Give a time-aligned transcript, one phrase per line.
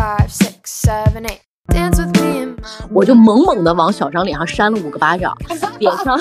[0.00, 1.40] five, six, seven, eight.
[1.68, 2.56] Dance with me and
[2.90, 5.36] 我就猛猛的往小张脸上扇了五个巴掌，
[5.78, 6.18] 脸上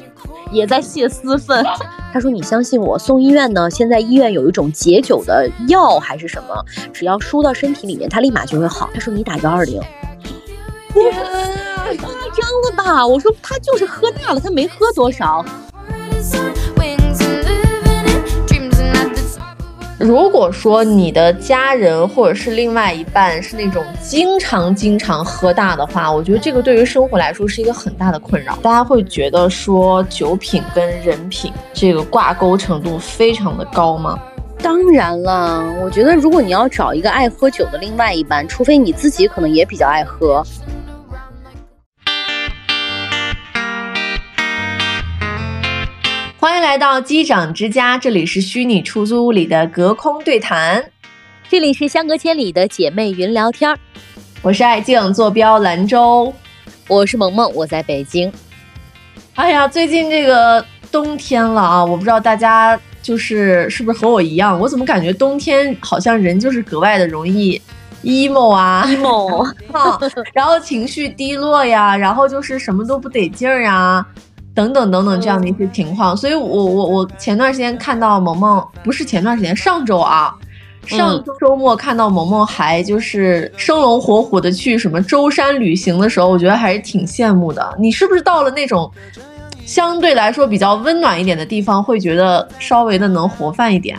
[0.52, 1.64] 也在泄私愤。
[2.12, 3.70] 他说：“你相信我，送医院呢？
[3.70, 6.54] 现在医院有一种解酒的药还是什么，
[6.92, 9.80] 只要输到身体里面，它立马就会好。”他说：“你打幺二零。”
[10.92, 13.06] 太夸张了吧！
[13.06, 15.42] 我说他就是喝大了，他没喝多少。
[20.02, 28.58] 如果说你的家人或者是另外一半是那种经常经常喝大的话，我觉得这个对于生活来说是一个很大的困扰。
[28.62, 34.18] 大家会觉得说酒品跟人品这个挂钩程度非常的高吗？
[34.60, 40.44] 当然了，我觉得如果你要找一个爱喝酒的另外一半，除非你自己可能也比较爱喝。
[46.42, 50.84] 欢迎来到机长之家，这里是虚拟出租屋里的隔空对谈，
[51.48, 53.78] 这里是相隔千里的姐妹云聊天儿，
[54.42, 56.34] 我是爱静，坐标兰州。
[56.88, 58.32] 我是萌萌，我在北京。
[59.36, 67.62] 哎呀，最近这个冬天了啊，我不知道大家就是是不是和我一样，我怎么感觉冬天好像人就是格外的容易
[68.02, 69.96] emo 啊 emo 啊，
[70.34, 74.04] 然后情绪低落呀，然后就是什么都不得劲儿呀，
[74.54, 76.16] 等等等等这样的一些情况。
[76.16, 80.34] 所以我我我前段时间看到萌萌，不是前段时间，上周啊。
[80.84, 87.72] 上周周末看到萌萌还就是生龙活虎的去什么舟山旅行的时候，我觉得还是挺羡慕的。
[87.78, 88.90] 你是不是到了那种
[89.64, 93.96] 相对来说比较温暖一点的地方，会觉得稍微的能活泛一点？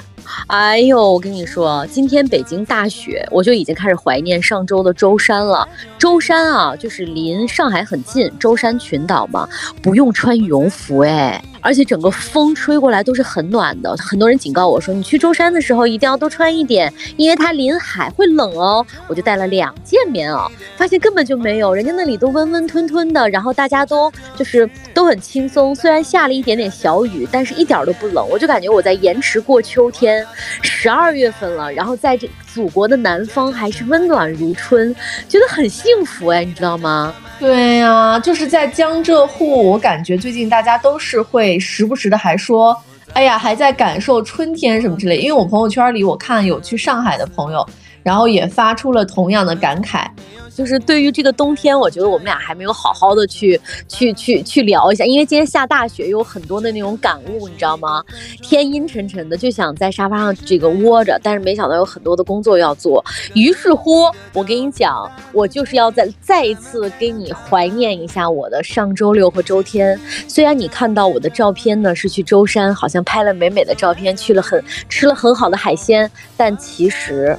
[0.48, 5.68] 哎呦，我跟你说，今天北京大雪，我就已经开始怀念上周的舟山了。
[5.98, 9.48] 舟山啊，就是离上海很近，舟山群岛嘛，
[9.82, 13.96] 不用穿羽绒服哎，而且整个风吹过来都是很暖的。
[13.98, 18.86] 很多人警告我说，你去舟山的时候一定要多穿一点，因为它临海会冷哦。
[19.08, 25.74] 我就带了两件棉袄，发现根本就没有，人家那里都温温吞吞的，然后大家都就是都很轻松。
[25.74, 30.13] 虽然下了一点点小雨，但是一点都不冷，我就感觉我在延迟过秋天。
[30.62, 34.94] 十二月份了，然后在这祖国的南方还是温暖如春，
[35.28, 37.14] 觉得很幸福哎，你知道吗？
[37.40, 42.76] 对呀、就是在江浙沪，我感觉最近大家都是会时不时的还说，
[43.14, 45.18] 哎呀，还在感受春天什么之类。
[45.18, 47.68] 因为我朋友圈里我看有去上海的朋友，
[48.02, 50.06] 然后也发出了同样的感慨。
[50.56, 58.04] 就是对于这个冬天，我觉得我们俩还没有好好的去去去去聊一下，因为今天下大雪，有很多的那种感悟，你知道吗？
[58.42, 63.04] 天阴沉沉的，就想在沙发上这个窝着，但是没想到有很多的工作要做。
[63.34, 64.04] 于是乎，
[64.34, 70.00] 我跟你讲，我就是要再再一次给你怀念一下我的上周六和周天。
[70.28, 77.38] 虽然你看到我的照片呢是去舟山，好像拍了美美的照片，去了很吃了很好的海鲜，但其实。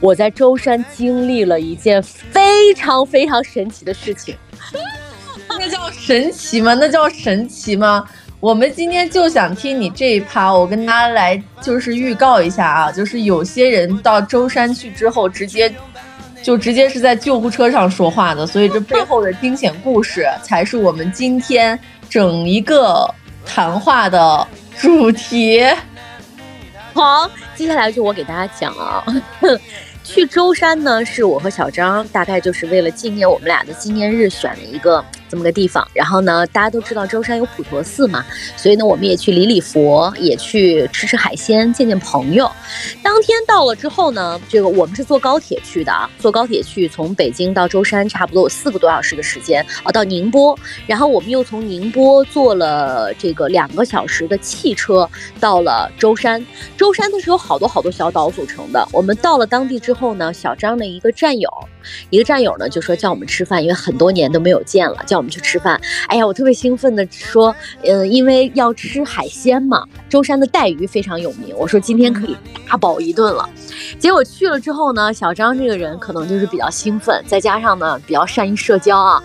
[0.00, 4.36] 我在舟山经历了一件非常非常神奇的事情。
[5.58, 6.74] 那叫神奇吗？
[6.74, 8.04] 那叫神奇吗？
[8.40, 15.74] 我们今天就想听你这一趴，我跟大家来就是预告一下啊，就是有些人到舟山去之后，直接
[16.40, 21.76] 就直接是在救护车上说话的，所以这背后的惊险故事才是我们今天
[22.08, 23.12] 整一个
[23.44, 24.46] 谈话的
[24.78, 25.66] 主题。
[26.94, 29.04] 好，接下来就我给大家讲啊。
[30.08, 35.86] 去舟山呢，是我和小张大概就是为了纪念我们俩的纪念日选了一个这么个地方。
[35.92, 38.24] 然后呢，大家都知道舟山有普陀寺嘛，
[38.56, 42.50] 所以呢，我们也去礼礼佛，也去吃吃海鲜，见见朋友。
[43.02, 55.06] 当天到了之后呢，这个我们是坐高铁去的啊，坐高铁去，从北京到舟山差不多有四个多小时的时间啊，到宁波，然后我们又从宁波坐了这个两个小时的汽车
[55.38, 56.42] 到了舟山。
[56.78, 58.88] 舟山它是有好多好多小岛组成的。
[58.90, 61.48] 我们到了当地之后呢，小张的一个战友，
[62.10, 65.80] 一个战友呢就说叫我们吃饭，因为很多年都没有见了，叫我们去吃饭。
[66.06, 72.36] 哎呀，我特别兴奋的说，嗯、因为要吃海鲜嘛，舟山的带鱼非常有名，我说今天可以
[72.68, 73.48] 大饱一顿了。
[73.98, 79.22] 结果去了之后呢，小张这个人可能就是比较兴奋，再加上呢比较善于社交啊。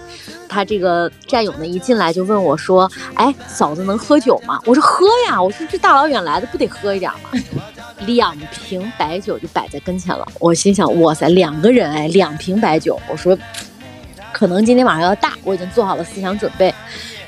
[0.49, 7.31] 他这个战友呢一进来就问我说：“哎，嫂子能喝酒吗？”我说：“喝呀！”我说：“这大老远来的不得喝一点吗？”
[8.05, 10.25] 两瓶白酒就摆在跟前了。
[10.39, 13.37] 我心想：“哇塞，两个人哎，两瓶白酒。”我说
[14.33, 16.73] ：“可能今天晚上要大，我已经做好了思想准备。”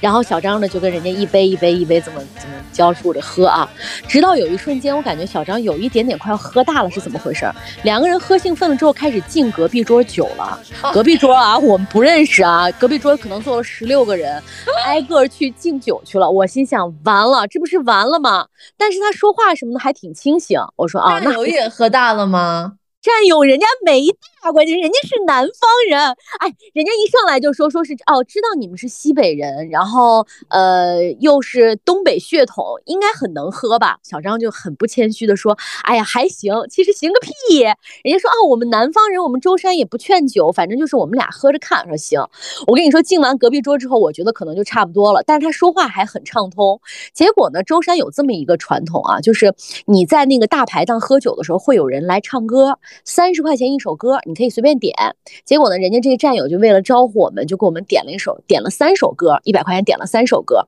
[0.01, 3.67] 然后小张呢就跟人家一杯一杯一杯怎么怎么交出着喝啊，
[4.07, 7.49] 直到有一瞬间，我感觉小张有一点点快要喝大了，是怎么回事？
[7.83, 10.59] 两个人喝兴奋了之后，开始敬隔壁桌酒了。
[10.93, 14.39] 隔壁桌啊，我们不认识啊，隔壁桌可能坐了十六个人，
[14.85, 16.29] 挨个去敬酒去了。
[16.29, 18.45] 我心想，完了，这不是完了吗？
[18.77, 20.59] 但是他说话什么的还挺清醒。
[20.75, 22.73] 我说啊，那战友也喝大了吗？
[23.01, 24.01] 战友人家没
[24.45, 26.00] 大关键人家是南方人，
[26.38, 33.97] 哎，人家一上来就说说是哦，知道你们是西北人，然后呃又是东北血统，应该很能喝吧？
[34.03, 37.63] 小张就很不谦虚的说，哎呀还行，其实行个屁！
[38.03, 41.83] 人家说啊，我们南方人，我们舟山也不劝酒，反正就是我们俩喝着看。
[41.88, 42.21] 说行，
[42.68, 46.80] 我跟你说，敬完隔壁桌之后，我觉得可能就差不多了，但是他说话还很畅通。
[47.15, 49.56] 结果呢，舟山有这么一个传统啊，就是
[49.88, 54.93] 你在那个大排档喝酒的时候，会有人来唱歌，三十块钱一首歌，你可以随便点。
[55.45, 60.67] 结果呢，人家这个战友就为了招呼我们，就给我们点了一首，点了三首歌，一百块钱点了三首歌。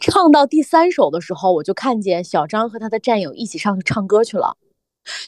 [0.00, 4.56] 唱到第三首的时候，我就看见小张和他的战友一起上去唱歌去了。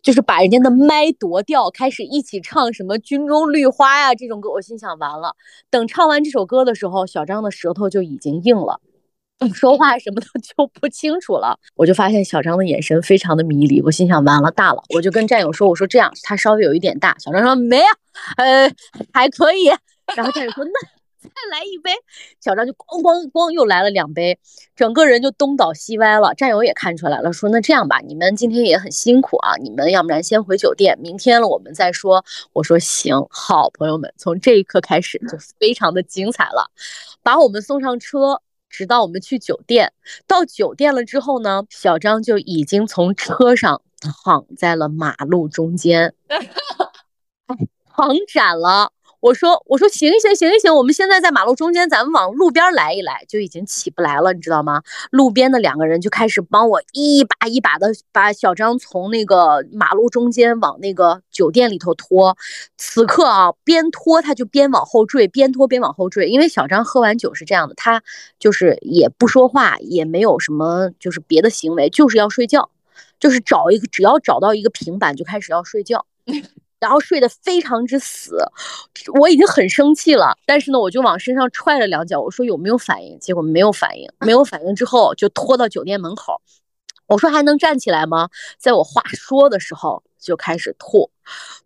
[0.02, 5.36] 就是把人家的麦夺掉，开始一起唱什么《军中绿花》呀这种歌，我心想完了。
[5.70, 8.80] 等唱完这首歌的时候，小张的舌头就已经硬了，
[9.54, 11.58] 说话什么的 就不清楚了。
[11.76, 14.82] 我就发现小张的眼神非常的迷离，我心想完了大了。
[14.94, 17.16] 我就跟战友说，我说这样他稍微有一点大。
[17.18, 17.90] 小张说没啊，
[18.38, 18.72] 呃
[19.12, 19.66] 还可以。
[20.16, 20.70] 然后战友说 那。
[21.20, 21.90] 再来一杯，
[22.40, 24.38] 小张就咣咣咣又来了两杯，
[24.76, 26.32] 整个人就东倒西歪了。
[26.32, 32.24] 战友也看出来了，说那这样吧，你们今天也很辛苦啊，你们要不然先回酒店，明天了我们再说。
[32.52, 36.70] 我说行，好，朋友们，从这一刻开始就非常的精彩了，
[37.22, 39.92] 把我们送上车，直到我们去酒店。
[40.26, 46.14] 到酒店了之后呢，小张就已经从车上躺在了马路中间，
[47.96, 48.92] 躺斩了。
[49.20, 54.82] 我说我说行行行行，我们现在在马路中间，咱们往路边来一来，就已经起不来了，你知道吗？
[55.10, 62.36] 路边的两个人就开始帮我一把一把的把小张从那个马路中间往那个酒店里头拖。
[62.76, 66.28] 此刻啊，边拖他就边往后坠，边拖边往后坠。
[66.28, 68.02] 因为小张喝完酒是这样的，他
[68.38, 72.70] 就是也不说话，也没有什么就是别的行为，就是要睡觉，
[73.18, 76.06] 就是找一个只要找到一个平板就开始要睡觉。
[76.80, 78.38] 然后睡得非常之死，
[79.20, 83.18] 我已经很生气了，但是呢，我就往身上踹了两脚，我说有没有反应？
[83.18, 86.40] 结果没有反应，没有反应之后就拖到酒店门口，
[87.06, 88.28] 我说还能站起来吗？
[88.58, 91.10] 在我话说的时候就开始吐。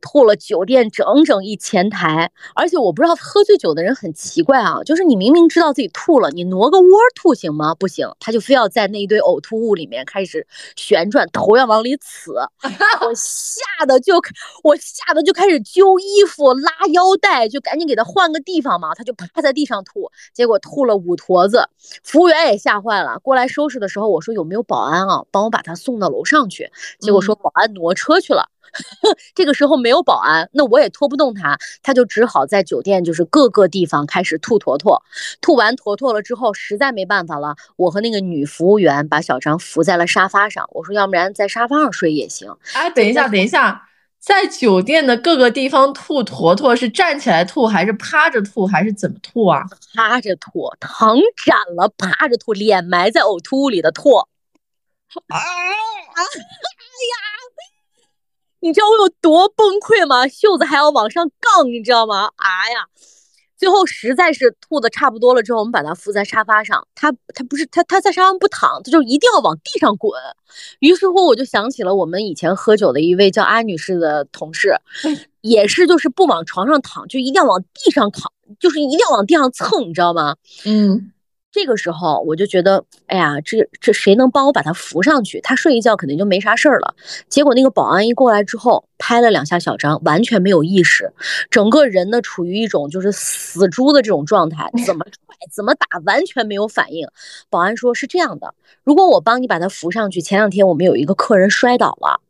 [0.00, 7.74] 吐了酒店整整一前台，而且我不知道喝醉酒的人很奇怪啊，就是你明明知道自己吐了，你挪个窝吐行吗？
[7.74, 12.32] 不行，他就非要在那一堆呕吐物里面开始旋转，头要往里呲，
[13.06, 14.20] 我吓得就
[14.64, 21.68] 我吓得就开始揪衣服拉腰带，就赶紧给他换个地方嘛，他就趴在地上吐，结果吐了五坨子，
[22.02, 28.48] 服务员也吓坏了，过来收拾的时候我说有没有保安啊，帮我把他送到楼上去，结果说保安挪车去了。
[29.34, 35.02] 这个时候没有保安，那我也拖不动他，他就只好在酒店就是各个地方开始吐坨坨，
[35.40, 42.54] 吐完坨坨了之后，实在没办法了，我和那个女服务员把小张扶在了沙发上，我说要不然在沙发上睡也行。
[42.74, 43.88] 哎，等一下，等一下，
[44.18, 49.64] 在酒店的各个地方吐坨坨是站起来吐还是趴着吐还是怎么吐啊？
[49.94, 54.16] 趴着吐，躺斩了，趴着吐，脸埋在呕吐物里的吐。
[55.28, 55.36] 啊！
[56.14, 57.16] 哎呀！
[58.62, 60.28] 你知道我有多崩溃吗？
[60.28, 62.30] 袖子还要往上杠，你知道吗？
[62.36, 62.86] 啊呀！
[63.58, 66.86] 最后实在是吐的差不多了之后，我们把他扶在沙发上。
[66.94, 70.12] 他他不是他他在沙发上不躺，他就一定要往地上滚。
[70.78, 74.76] 于是乎，我就想起了我们以前喝酒的一位叫阿女士的同事，
[75.40, 80.36] 也是就是不往床上躺，就一定要往地上躺，就是一定要往地上蹭，你知道吗？
[80.64, 81.12] 嗯。
[81.52, 85.38] 这个时候我就觉得，哎呀，这这谁能帮我把他扶上去？
[85.42, 86.94] 他睡一觉肯定就没啥事儿了。
[87.28, 91.12] 结果那个保安一过来之后，拍了两下小张，完全没有意识，
[91.50, 97.06] 整个人呢处于一种就是死猪的这种状态，怎么 踹怎么打，完全没有反应。
[97.50, 102.20] 保安说是这样的，如果我帮你把他扶上去，前两天我们有一个客人摔倒了，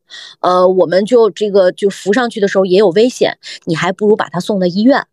[0.40, 5.06] 呃，我们就这个就扶上去的时候也有危险，你还不如把他送到医院。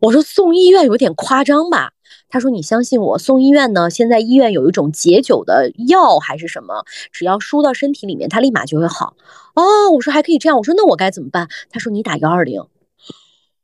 [0.00, 1.92] 我说送医院有点夸张吧。
[2.28, 3.90] 他说：“你相信我，送医院呢。
[3.90, 9.16] 现在医院有一种解酒的药还是什么，只要输到身体里面，他立马就会好。”
[9.54, 10.56] 哦，我说还可以这样。
[10.56, 11.48] 我说那我该怎么办？
[11.70, 12.62] 他说你打幺二零。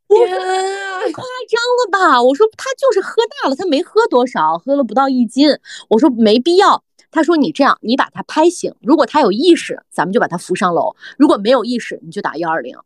[0.09, 2.23] 夸张了吧？
[2.23, 5.59] 我说他就是喝大了，他没喝多少，喝了不到一斤。
[5.89, 6.83] 我说没必要。
[7.11, 12.77] 他说你这样，你把他拍醒，如果他有意识，咱们就把他扶上楼；如果没有意识，你就打幺二零。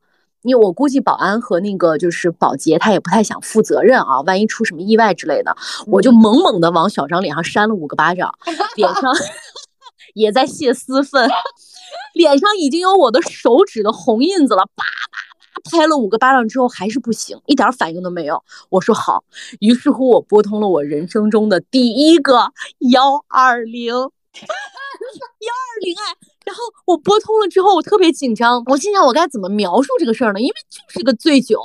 [0.43, 5.57] 因为我估计保安和那个就是保洁，他也不太想负责任啊，万一出什么意外之类的，
[5.87, 8.35] 我就猛猛的往小张脸上扇了五个巴掌，
[8.77, 9.13] 脸上
[10.15, 11.31] 也在泄私愤，
[12.15, 15.19] 脸上已经有我的手指的红印子了，叭叭
[15.55, 18.43] 叭拍了五个巴掌之后还是不行，一点反应都没有。
[18.69, 19.23] 我说好，
[19.61, 22.53] 于是乎我拨通了我人生中的第一个
[22.91, 23.95] 幺二零。
[25.43, 26.15] 幺二零哎，
[26.47, 30.41] 然后我拨通了之后，我特别紧张，我心想我该怎么描述这个事儿呢？
[30.41, 31.61] 因为就是个醉酒，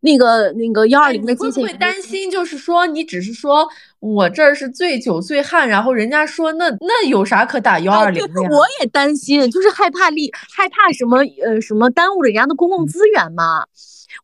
[0.00, 2.30] 那个那个幺二零的你会不会接线员担心？
[2.30, 3.66] 就是说，你只是说
[4.00, 8.48] 我这儿是醉酒醉汉，然后人家说那那有啥可打幺哎二零的呀？
[8.50, 13.64] 我也担心，就是害怕利害怕什么呃什么耽误了人家的公共资源嘛。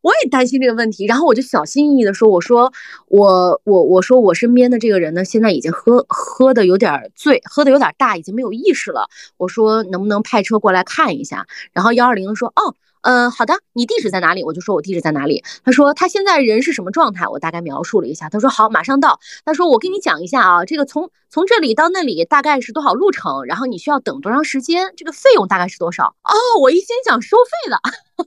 [0.01, 2.71] 我也担心这个问题，然后我就小心翼翼的说：“我说
[3.07, 9.09] 我我我说我身边的这个人呢，现在已经喝喝的有点醉，喝的有点大，已经没有意识了。
[9.37, 15.43] 我说能不能派车过来看一下？”然后幺二零说：“哦，嗯，好的，你地址在哪里？”我就说我地址在哪里。
[15.63, 17.27] 他说他现在人是什么状态？
[17.27, 18.29] 我大概描述了一下。
[18.29, 19.19] 他说好，马上到。
[19.45, 26.15] 他说我跟你讲一下啊，这个从从这里到那里大概是多少路程，然后你需要等多长时间，这个费用大概是多少？
[26.23, 27.79] 哦，我一心想收费的，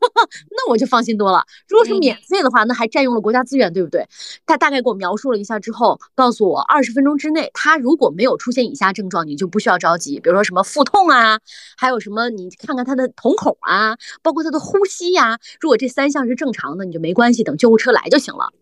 [0.51, 1.45] 那我就放心多了。
[1.67, 4.07] 如果是嗯免费的话，那还占用了国家资源，对不对？
[4.47, 11.41] 他大概给我描述了一下之后，告诉我二十分钟之内，他如果没有出现以下症状，你就不需要着急，比如说什么腹痛啊，
[11.77, 18.53] 还有什么你看看他的瞳孔啊，包括他的呼吸呀、如果这三项是正常的，你就没关系，等救护车来就行了。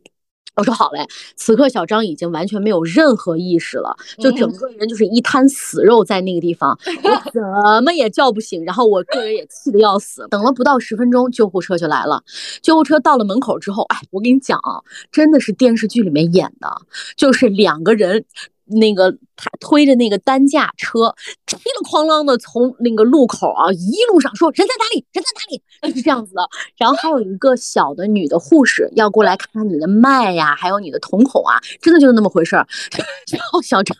[0.57, 7.43] 我说好嘞，此刻小张已经完全没有任何意识了，就整个人就是一滩死肉在那个地方， 我怎
[7.85, 10.27] 么也叫不醒，然后我个人也气得要死。
[10.29, 12.23] 等了不到十分钟，救护车就来了。
[12.63, 16.69] 救护车到了门口之后，哎，我跟你讲啊，真的是电视剧里面演的，
[17.17, 18.25] 就是两个人。
[18.71, 21.15] 那个他推着那个担架车，
[21.47, 26.43] 噼里哐啷的从那个路口啊，一路上说人在哪里，人在哪里，是这样子的。
[26.77, 32.67] 然后还有一个小的女的护士要过来看看你的脉呀、还有你的瞳孔啊，真的就是那么回事儿。
[33.33, 33.97] 然后小张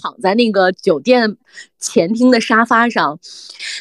[0.00, 1.36] 躺在那个酒店
[1.78, 3.18] 前厅的沙发上，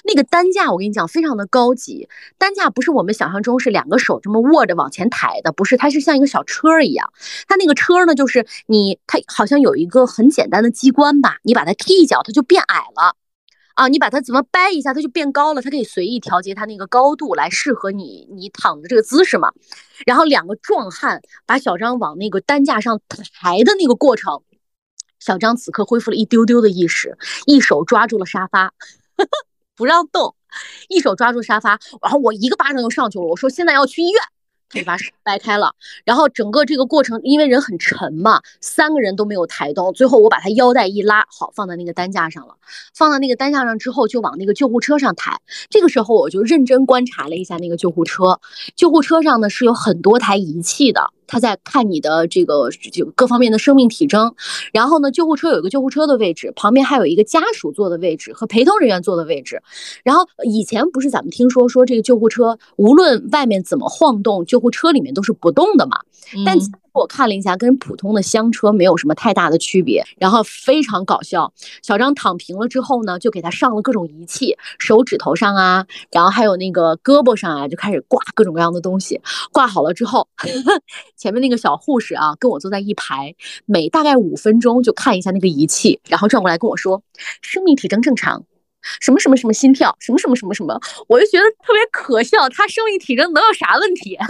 [0.04, 2.08] 那个担架我跟你讲非常的高级，
[2.38, 7.12] 担架不是我们想象中是两个手这么握着往前抬的，不是，它是像一个小车一样。
[7.48, 13.16] 它那个车呢，就是你它好像有一个很简单的机关吧，你把它踢一脚，它就变矮了。
[13.76, 19.52] 啊，你把它怎么掰一下，它就变高了，它可以随意调节它那个高度来适合你你躺的这个姿势嘛。
[20.06, 24.44] 然后两个壮汉把小张往那个担架上抬的那个过程，
[25.20, 28.74] 小张此刻恢复了一丢丢的意识，一手抓住了沙发，
[29.76, 30.36] 不让动，
[30.90, 34.22] 一手抓住沙发，然后我一个巴掌就上去了，我说现在要去医院。
[34.68, 42.56] 他就把手掰开了，然后整个这个过程，因为人很沉嘛，三个人都没有抬动，最后我把他腰带一拉，好放在那个担架上了。
[42.96, 45.40] 放到那个担架上之后，就往那个救护车上抬。
[45.70, 48.42] 这个时候我就认真观察了一下那个救护车，
[48.76, 54.34] 救护车上呢是有很多台仪器的，它在看你的这个这个各方面的生命体征。
[54.72, 59.62] 然后呢，救护车有一个救护车的位置，旁边还有一个家属坐的位置和陪同人员坐的位置。
[60.04, 66.00] 然后以前不是咱们听说说这个救护车无论外面怎么晃动，救护车里面都是不动的嘛。
[66.46, 71.54] 但嗯其实我看了一下，跟普通的厢车没有什么太大的区别，然后非常搞笑。
[71.84, 79.20] 小张躺平了之后呢，就给他上了各种仪器，手指头上啊，然后还有那个胳膊上啊，就开始挂各种各样的东西。
[79.52, 80.28] 挂好了之后，
[81.16, 87.02] 前面那个小护士啊，跟我坐在一排，每大概五分钟就看一下那个仪器，然后转过来跟我说，
[87.42, 88.44] 生命体征正常。
[89.00, 92.48] 什么什么什么心跳，什么什么什么什么，我就觉得特别可笑。
[92.50, 94.14] 他生命体征能有啥问题？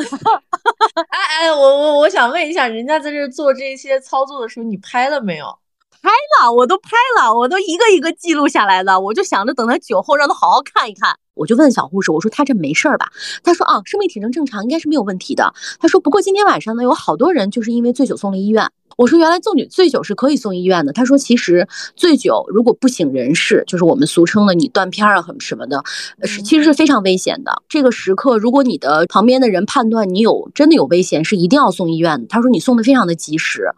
[1.10, 5.60] 哎哎，我我我想问一下，人家在这做这些操作的时候，你拍了没有？
[6.02, 8.98] 拍了，我都拍了，我都一个一个记录下来的。
[8.98, 11.18] 我就想着等他酒后让他好好看一看。
[11.36, 13.12] 我就问小护士，我说他这没事儿吧？
[13.44, 15.54] 他说啊，生命体征正常，应该是没有问题的。
[15.80, 18.72] 他说不过今天晚上呢，有好多人就是因为醉酒送了医院。
[18.98, 20.94] 我说原来醉酒醉酒是可以送医院的。
[20.94, 25.84] 他说其实醉酒如果不省人事，就是我们俗称的你断片儿啊很什么的，
[26.22, 27.62] 呃是其实是非常危险的。
[27.68, 32.28] 这个时刻，如果你的旁边的人判断你有真的有危险，是一定要送医院的。
[32.30, 33.70] 他说你送的非常的及时。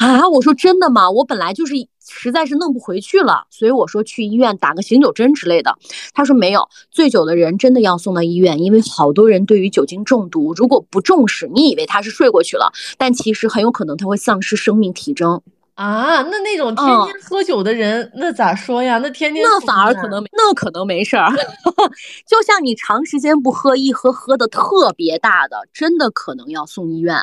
[0.00, 1.10] 啊，我说真的吗？
[1.10, 1.72] 我本来就是
[2.08, 5.76] 实在是弄不回去了，所以我说去医院打个醒酒针之类的。
[6.12, 15.42] 他说没有，醉酒的人真的要送到医院，因为好多人对于酒精中毒，如果不重视，你以为他是睡过去了，但其实很有可能他会丧失生命体征，
[15.78, 18.98] 啊，那那种天嗯天喝酒的人，那咋说呀？
[18.98, 21.30] 那天天那反而可能没，那可能没事儿。
[22.26, 27.16] 就像你长时间不喝，一喝喝的特别大的，真的可能要送医院。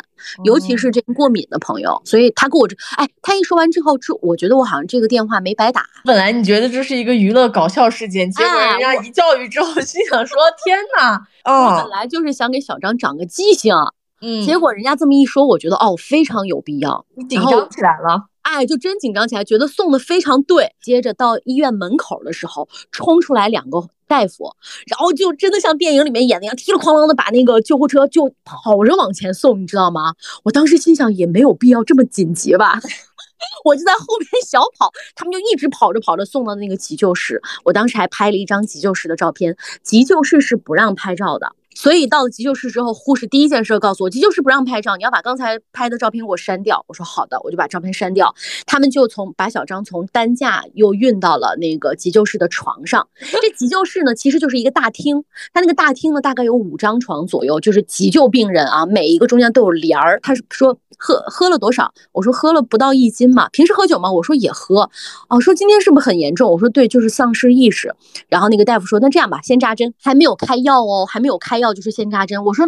[0.46, 5.86] 尤其哦是这个过敏的朋友，所以他跟我这，哎，他一说完之后，之我觉得我好像这个电话没白打。
[6.06, 13.76] 本来你觉得这是一个娱乐搞笑事件，结果哎人家一教育之后，心想说：“天呐，我哦本，来就是想给小张长个记性，
[14.22, 18.28] 嗯，结果人家这么一说，我觉得哦非常有必要，你紧张起来了。
[18.46, 20.72] 哎，就真紧张起来，觉得送的非常对。
[20.80, 30.14] 接着到医院门口的时候，冲出来两个大夫，然后就真的像电影里面演的一样，踢了哐啷的把那个救护车就跑着往前送，你知道吗？
[30.44, 32.80] 我当时心想，也没有必要这么紧急吧。
[33.66, 37.42] 我就在后面小跑，他们就一直跑着跑着送到那个急救室。
[37.64, 41.52] 我当时还拍了一张急救室的照片，急救室是不让拍照的。
[41.76, 46.84] 所以到了急救室之后，护士第一件事告诉我，急救室不让拍照，你要把刚才拍的照片给我删掉。
[46.88, 48.34] 我说好的，我就把照片删掉。
[48.66, 53.08] 他们就从把小张从担架又运到了那个急救室的床上。
[53.20, 60.20] 这急救室呢，其实就是一个大厅，它那个大厅呢大概有五张床左右，就是急救病人啊，每一个中间都有帘儿。
[60.24, 61.94] 他是说喝喝了多少？
[62.12, 63.50] 我说喝了不到一斤嘛。
[63.50, 64.12] 平时喝酒吗？
[64.12, 64.90] 我说也喝。
[65.30, 66.52] 哦，说今天是不是很严重？
[66.52, 67.96] 我说对，就是丧失意识。
[68.28, 71.74] 然后那个大夫说，那这样吧，先扎针，还没有开药哦，还没有开药。
[71.74, 72.66] 就是先扎针，我说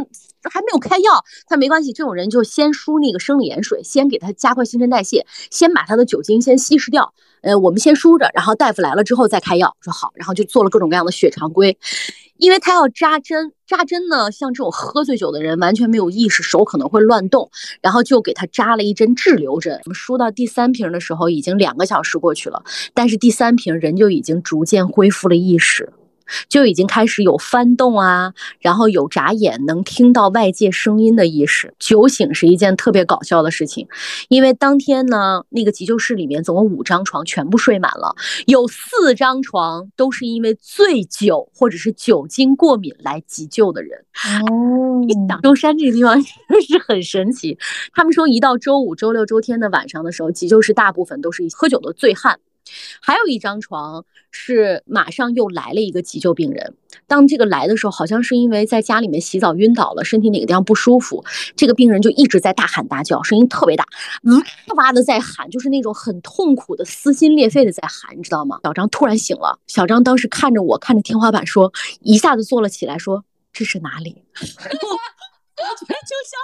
[0.49, 7.13] 还没有开药，他没关系，这种人就先输那个生理盐水，先给他加快新陈代谢，先把他的酒精先稀释掉。
[7.47, 9.73] 呃，我们先输着，然后大夫来了之后再开药。
[9.79, 11.77] 说好，然后就做了各种各样的血常规，
[12.35, 17.49] 因为他要扎针，扎针呢，像这种喝醉酒的人完全没有意识，手可能会乱动，
[17.81, 19.79] 然后就给他扎了一针滞留针。
[19.85, 22.61] 我们输到第三瓶的时候，已经两个小时过去了，
[22.93, 25.93] 但是第三瓶人就已经逐渐恢复了意识。
[26.49, 31.73] 就已经开始有翻动啊，然后有眨眼，能听到外界声音的意识。
[31.79, 33.87] 酒醒是一件特别搞笑的事情，
[34.29, 38.15] 因为当天呢，那个急救室里面总共五张床全部睡满了，
[38.45, 44.05] 有四张床都是因为醉酒或者是酒精过敏来急救的人。
[44.41, 47.57] 哦， 舟山这个地方 是很神奇。
[47.93, 52.39] 他们说，一到周五、周六、周天的晚上的时候，急救室大部分都是喝酒的醉汉。
[53.01, 56.75] 还有一张床是马上又来了一个急救病人。
[57.05, 61.23] 当这个来的时候，好像是因为在家里面洗澡晕倒了，身体哪个地方不舒服，
[61.55, 63.85] 这个病人就一直在大喊大叫，声音特别大，
[64.23, 64.41] 哇
[64.75, 68.59] 哇的在喊，就是那种很痛苦的、撕心裂肺的在喊，你知道吗？
[68.63, 71.71] 小张突然醒了，小张当时看着我，看着天花板说，
[72.01, 74.23] 一下子坐了起来，说这是哪里？
[75.59, 76.39] 我觉得就像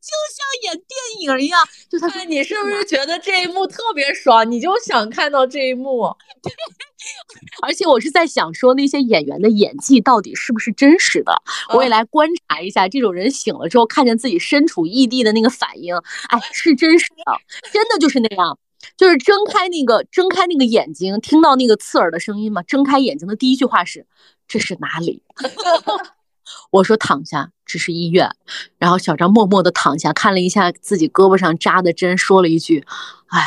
[0.00, 0.88] 就像演电
[1.20, 4.50] 影一样，就他说你是不是觉得这一幕特别爽？
[4.50, 6.04] 你就想看到这一幕，
[7.62, 11.34] 而且我是在想说那些演员的演技到底是不是真实的？
[11.74, 15.94] 我也来观察一下这种人醒了之后看见自己身处异地的那个反应。
[16.28, 18.58] 哎，是真实的，真的就是那样，
[18.96, 22.62] 就是睁开那个睁开那个眼睛，听到那个刺耳的声音嘛。
[22.62, 24.06] 睁开眼睛的第一句话是
[24.48, 25.22] ：“这是哪里？”
[26.70, 28.30] 我说躺下，这是医院。
[28.78, 32.84] 然后小张默默的躺下，看了一下自己胳膊上扎的针，说了一句
[33.28, 33.46] ：“哎，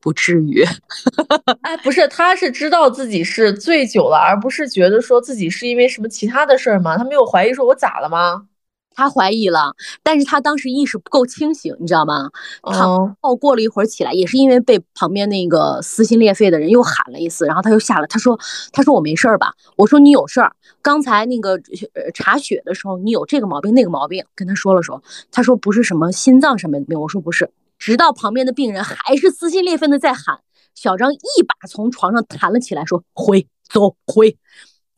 [0.00, 0.64] 不至于。
[1.62, 6.96] ”哎，不是，他是知道自己是醉酒了，而不是觉得说自己是因为什么其他的事儿吗？
[6.98, 8.46] 他没有怀疑说我咋了吗？
[8.94, 12.30] 他怀疑了，但是他当时意识不够清醒，你知道吗？
[12.62, 18.38] 躺后过了一会儿起来，也是因为被旁边那个撕心裂肺的人又喊了一次，然后他又下来，他说
[18.72, 20.54] ：“他说我没事儿吧？”我说：“你有事儿。
[20.80, 21.52] 刚才那个
[21.94, 25.02] 呃查血的时候，你有这个毛病那个毛病，跟他说了说。
[25.30, 27.00] 他说不是什么心脏上面的病。
[27.00, 27.50] 我说不是。
[27.78, 30.38] 直到旁边的病人还是撕心裂肺的在喊，
[30.74, 34.38] 小张一把从床上弹了起来，说：回走回。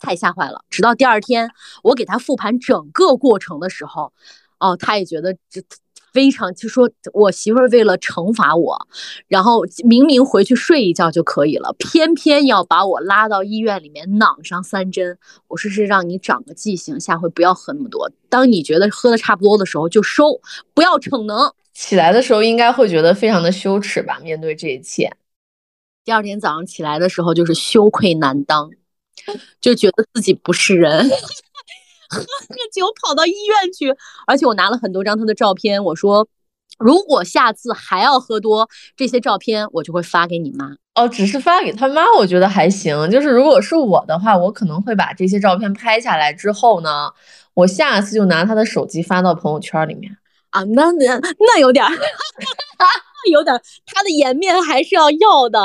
[0.00, 0.64] 太吓坏了！
[0.70, 1.50] 直到第二天，
[1.82, 4.12] 我给他复盘整个过程的时候，
[4.58, 5.62] 哦，他也觉得这
[6.12, 8.88] 非常，就说我媳妇儿为了惩罚我，
[9.28, 15.18] 然后明明回去睡一觉就可以了，偏偏要把我拉到医院里面攮上三针。
[15.48, 18.10] 我说是让你长个记性，下回不要喝那么多。
[18.30, 20.40] 当你觉得喝的差不多的时候就收，
[20.72, 21.52] 不要逞能。
[21.74, 24.18] 起来的时候应该会觉得非常的羞耻吧？
[24.20, 25.14] 面对这一切，
[26.02, 28.70] 第二天早上起来的时候就是羞愧难当。
[29.60, 31.08] 就觉得自己不是人，
[32.08, 33.94] 喝个酒跑到医院去，
[34.26, 35.82] 而且我拿了很多张他的照片。
[35.82, 36.28] 我说，
[36.78, 40.76] 如果下次还要喝多，这些照片我就会发给你妈。
[40.94, 43.10] 哦，只是发给他妈，我觉得还行。
[43.10, 47.10] 就是如果是我的话，我可能会把这些照片拍下来之后呢，
[47.54, 50.16] 我下次就拿他的手机发到朋友圈里面。
[50.50, 51.84] 啊，那那那有点，
[53.30, 55.60] 有点，他的颜面还是要要的。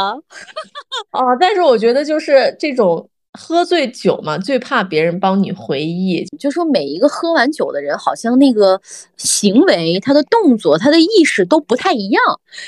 [1.12, 3.08] 哦，但是我觉得就是这种。
[3.40, 6.26] 喝醉酒嘛，最怕别人帮你回忆。
[6.38, 8.82] 就说每一个喝完酒的人，好像那个
[9.16, 12.22] 行为、他的动作、他的意识都不太一样。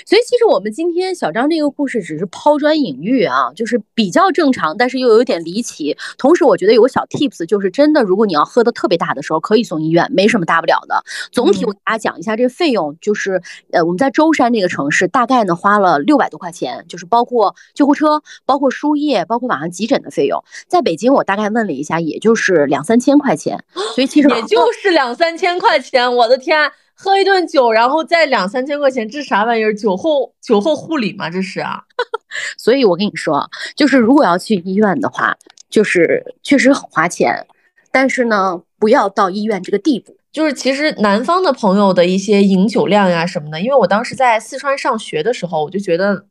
[0.05, 5.97] 所以其实我们今天小张这个故事只是抛砖引玉啊，就是比较正常，但是又有点离奇。
[6.17, 11.03] 同时，我觉得有个小 tips，就是真的，如果你要喝的特别大的时候，可以送医院，没什么大不了的。
[11.31, 20.41] 总体我给大家讲一下这个费用，就是呃，我们在舟山这个城市，大概呢花了六百多块钱，就是包括救护车、包括输液、包括晚上急诊的费用。
[20.67, 23.63] 在北京，我大概问了一下，也就是两三千块钱，
[23.95, 26.15] 所以其实也就是两三千块钱。
[26.15, 29.73] 我的天，喝一顿酒，然后再两三千块钱，这啥玩意儿？
[29.75, 31.29] 酒后酒后护理吗？
[31.29, 31.81] 这是啊。
[32.57, 35.35] 所以我跟你说，就是如果要去医院的话，
[35.69, 37.45] 就是确实很花钱，
[37.91, 40.15] 但是呢，不要到医院这个地步。
[40.31, 46.25] 就是其实南方的朋友的一些饮酒量呀什么的，因为我当时在四川上学的时候，我就觉得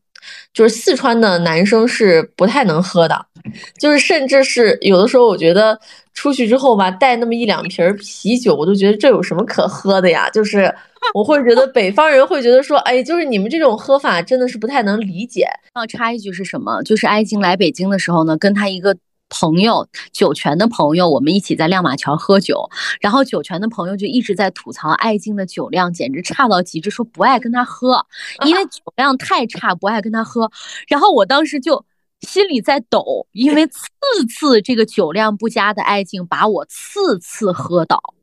[0.52, 3.26] 就是四川的男生是不太能喝的，
[3.78, 5.78] 就是甚至是有的时候我觉得
[6.14, 10.28] 出去之后吧，带那么一两瓶啤酒，我都觉得这有什么可喝的呀？
[10.30, 10.72] 就是
[11.14, 15.46] 我会觉得北方人会觉得说，哎，就是你们这种喝法真的是不太能理解。
[15.74, 16.82] 要插一句是什么？
[16.82, 18.96] 就是艾静来北京的时候呢，跟他一个
[19.33, 22.68] 朋友酒泉的朋友，我们一起在亮马桥喝酒，
[23.01, 28.05] 然后酒泉的朋友就一直在吐槽艾静的酒量简直差到极致，说不爱跟他喝，
[28.45, 30.51] 因为酒量太差，不爱跟他喝。
[30.87, 31.85] 然后我当时就
[32.21, 33.81] 心里在抖，因为次
[34.29, 38.14] 次这个酒量不佳的艾静把我次次喝倒。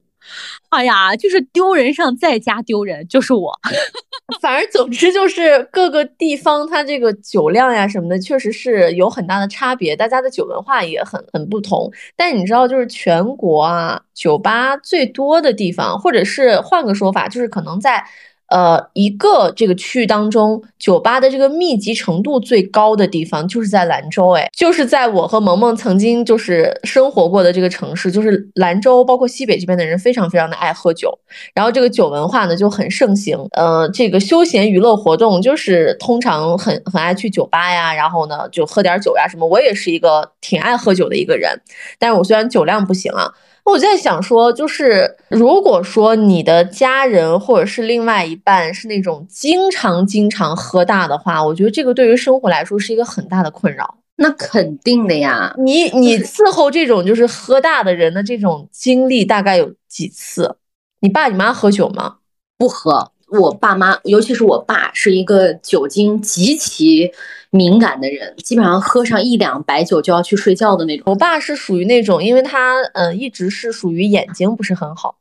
[0.70, 3.52] 哎呀，就是丢人上再加丢人，就是我。
[4.42, 11.92] 反正总之就是各个地方它这个酒量呀什么的，确实是有很大的差别，大家的酒文化也很很不同。
[12.16, 18.06] 但你知道，就是全国啊，酒吧最多的地方，或者是换个说法，就是可能在。
[18.50, 31.18] 呃，一个这个区域当中，酒吧的这个密集程度最高的地方，就是在兰州，哎，就是在我和萌萌曾经就是生活过的这个城市，就是兰州，包括西北这边的人非常非常的爱喝酒，
[31.54, 41.62] 然后这个酒文化呢就很盛行，呃，这个休闲娱乐活动就是通常很很爱去酒吧呀，然后呢就喝点酒呀什么，我也是一个挺爱喝酒的一个人，
[42.00, 43.32] 但是我虽然酒量不行啊。
[43.66, 53.98] 我在想说，就是如果说你的家人或者是另外一半是那种经常经常喝大的话，我觉得这个对于生活来说是一个很大的困扰。
[54.16, 60.58] 那肯定的呀，你你伺候这种就是喝大的人的这种经历大概有几次？
[61.02, 62.18] 你爸你妈喝酒吗？
[62.58, 63.12] 不喝。
[63.32, 67.12] 我爸妈，尤其是我爸，是一个酒精极其
[67.52, 71.04] 敏感的人，基本上喝上一两白酒就要去睡觉的那种。
[71.08, 75.16] 我爸是属于那种，因为他嗯一直是属于眼睛不是很好，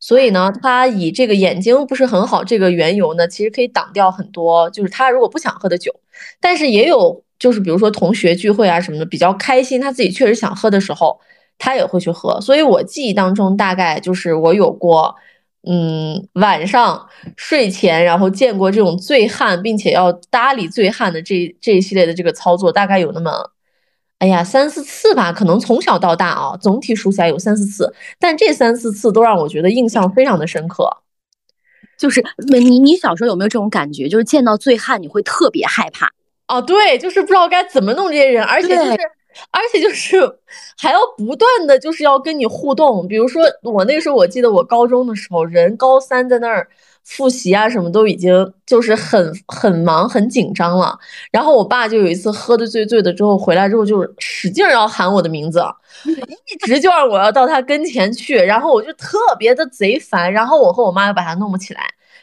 [0.00, 5.94] 所以呢，他以这个眼睛不是很好这个缘由呢，其实可以挡掉很多，就是他如果不想喝的酒。
[6.40, 11.20] 但是也有就是比如说同学聚会啊什么的比较开心，他自己确实想喝的时候，
[11.58, 12.40] 他也会去喝。
[12.40, 15.14] 所以我记忆当中大概就是我有过。
[15.64, 23.50] 嗯，晚上睡前，然后见过这种醉汉，并且要搭理醉汉的这这一系列的这个操作，大概有那么，
[24.18, 25.32] 哎呀，三四次吧。
[25.32, 30.90] 可能从小到大啊，总体数起来有三四次，但这三四次都让我觉得印象非常的深刻。
[31.96, 34.08] 就是你你小时候有没有这种感觉？
[34.08, 36.08] 就是见到醉汉你会特别害怕？
[36.48, 38.98] 哦，对，就是不知道该怎么弄这些人，而且就是。
[39.50, 40.18] 而且就是
[40.78, 46.68] 还要不断的就是要跟你互动，比如说我那时候我记得我高中的时候，人高三在那儿
[47.04, 50.98] 复习啊，什么都已经就是很很忙很紧张了。
[51.30, 55.60] 然后我爸就有一次喝的醉醉的之后回来之后，就使劲要喊我的名字，
[56.06, 60.32] 一直就让我要到他跟前去，然后我就特别的贼烦。
[60.32, 61.82] 然后我和我妈又把他弄不起来，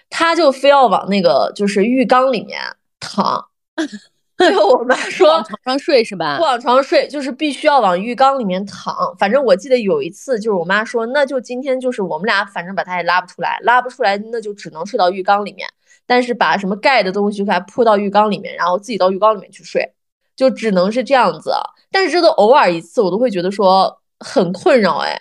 [0.10, 2.60] 他就非要往那个就是浴缸里面
[3.00, 3.46] 躺。
[4.48, 6.38] 最后我妈说往床上睡是吧？
[6.38, 8.96] 不往床上睡，就是必须要往浴缸里面躺。
[9.20, 15.68] 反正我记得有一次，就是我妈说，那就今天就是我们俩，反正把他也拉不出来，拉不出来，那就只能睡到浴缸里面。
[16.06, 19.94] 但是把什么盖的东西给他铺到浴缸里面，然后自己到浴缸里面去睡，
[20.36, 21.52] 就只能是这样子。
[21.92, 25.20] 但是这都偶尔一次，我都会觉得说很困扰，哎。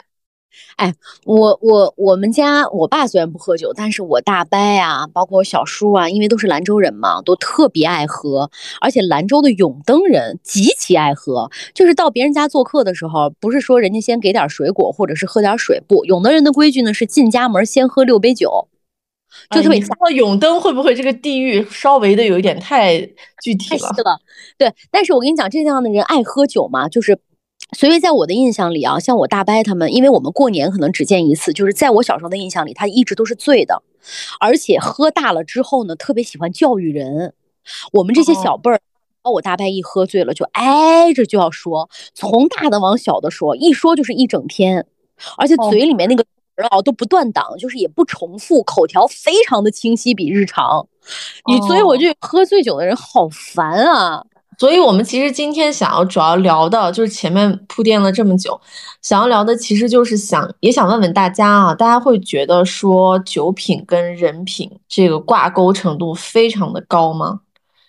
[0.79, 8.49] 哎，我我我们家我爸虽然不喝酒，但是我大伯啊，包括我小叔啊，因为都是兰州人嘛，都特别爱喝。
[8.81, 18.69] 而且兰州的永登人极其爱喝，就是到别人家做客的时候，不是说人家先给点水果或者是喝点水，不，永登人的规矩呢是进家门先喝六杯酒，
[19.51, 19.81] 就特别。
[19.81, 23.01] 说永登会不会这个地域稍微的有一点太
[23.43, 23.93] 具体了？
[23.97, 24.21] 是的，
[24.57, 24.73] 对。
[24.93, 27.19] 但是我跟你讲，这样的人爱喝酒嘛，就是。
[27.77, 33.83] 所以在我的印象里啊，像我大伯他们，因为我们过年可能只见一次，就是在我小时候的印象里，他一直都是醉的，
[34.41, 37.35] 而且喝大了之后呢，特别喜欢教育人。
[37.93, 38.81] 我们这些小辈儿，
[39.23, 44.87] 我大伯一喝醉了就挨着就要说，从大的往小的说，一说就是一整天，
[45.37, 46.25] 而且嘴里面那个
[46.71, 50.89] 啊都不断档，就是也不重复，口条非常的清晰，比日常。
[51.47, 54.25] 你所以我就喝醉酒的人好烦啊。
[54.59, 58.61] 所以，我们其实今天想要主要聊的，就是前面铺垫了这么久，
[59.01, 67.43] 想要聊的其实就是想，也想问问大家啊，大家会觉得说酒品跟人品这个挂钩程度非常的高吗？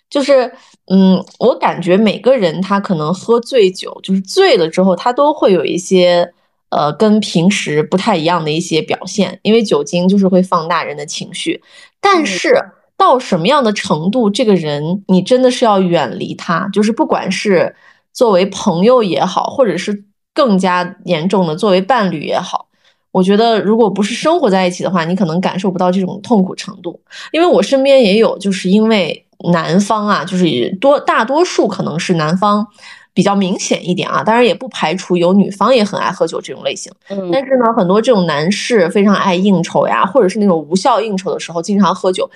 [0.08, 0.52] 就是，
[0.86, 6.32] 嗯，我感觉每个人他可能喝醉酒，就是醉了之后，他都会有一些，
[6.68, 11.60] 呃，跟平时不太一样的一些表现，因为酒精就是会放大人的情绪，
[12.00, 12.54] 但是。
[13.00, 17.74] 到什么样的程度，这个人你真的是要远离他，就是不管是
[18.12, 22.66] 作为朋友也好，或者是更加严重的作为伴侣也好，
[23.10, 27.00] 我觉得如果不是生活在一起的话，你可能感受不到这种痛苦程度。
[27.32, 32.66] 因为我身边也有，就是因为男方啊，就是多大多数可能是男方
[33.14, 36.92] 比较明显一点啊，当然也不排除有女方也很爱喝酒这种类型。
[37.08, 42.28] 嗯但是呢，很多这种男士非常爱应酬呀，或者是那种无效应酬的时候，经常喝酒，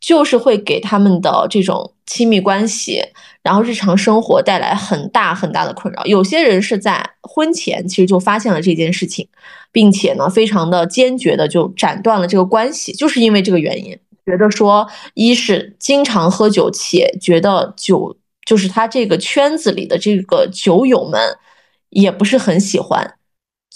[0.00, 3.02] 就是会给他们的这种亲密关系，
[3.42, 6.04] 然后日常生活带来很大很大的困扰。
[6.04, 9.26] 有些人是在婚前其实就发现了这件事情，
[9.72, 21.20] 并且呢，非常的坚决的就斩断了这个关系，就是因为这个原因，觉得说，一是经常喝酒，且觉得酒就是他这个圈子里的这个酒友们
[21.90, 23.15] 也不是很喜欢。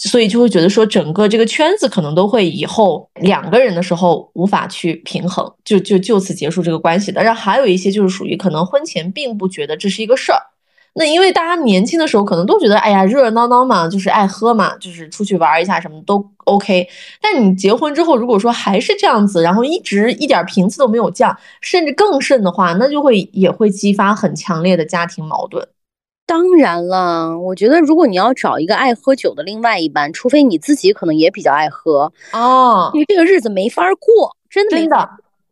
[0.03, 7.23] 所以就会觉得说，整个这个圈子可能都会以后两个人的时候无法去平衡，就就就此结束这个关系的。
[7.23, 10.41] 然后还有一些就是属于可能婚前并不觉得这是一个事儿，
[10.95, 16.89] 那因为大家年轻的时候可能都觉得，哎呀热热闹闹嘛，就是爱喝嘛，就是出去玩一下什么都 OK。
[17.21, 25.69] 但你结婚之后，如果说还是这样子，然后一直一点频次都没有降，甚至更甚的话，那就会也会激发很强烈的家庭矛盾。
[26.31, 35.11] 当然了，我觉得如果你要找一个爱喝酒的另外一半，除非你自己可能也比较爱喝，哦，因为这个日子没法过，真的真的，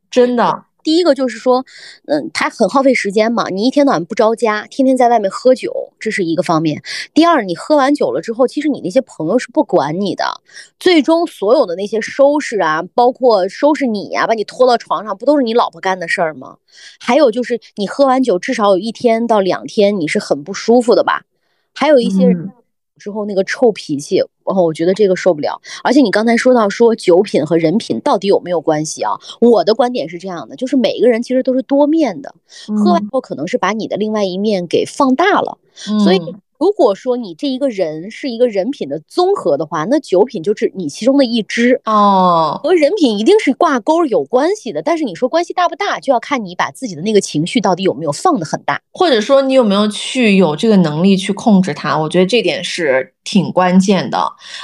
[0.09, 1.66] 真的，第一个就是说，
[2.07, 6.83] 嗯，他很耗费时间嘛，你一天到晚不着家，天天在外面喝酒，这是一个方面。
[7.12, 10.40] 第二，你喝完酒了之后，其实你那些朋友是不管你的，
[10.81, 16.57] 最终所有的那些收拾啊，包括收拾你呀、把你拖到床上，不都是你老婆干的事儿吗？
[16.98, 21.24] 还有就是你喝完酒，至少有一天到两天你是很不舒服的吧？
[21.74, 22.35] 还有一些
[22.99, 25.61] 之后那个臭脾气，哦，我觉得这个受不了。
[25.83, 29.13] 而且你刚才说到说酒品和人品到底有没有关系啊？
[29.41, 32.35] 我的观点是这样的，就是每个人其实都是多面的，
[32.85, 35.59] 喝完嗯后可能是把你的另外一面给放大了。
[36.05, 41.81] 所以嗯如果说你这一个人是一个人品的综合的话，那酒品就是你其中的一支。
[41.85, 48.81] 哦，和人品一定是挂钩有关系的，但是你说关系大不大，就要看你把自己的那个情绪到底有没有放得很大。
[48.90, 51.97] 或者说你有没有去有这个能力去控制它？
[51.97, 54.18] 我觉得这点是挺关键的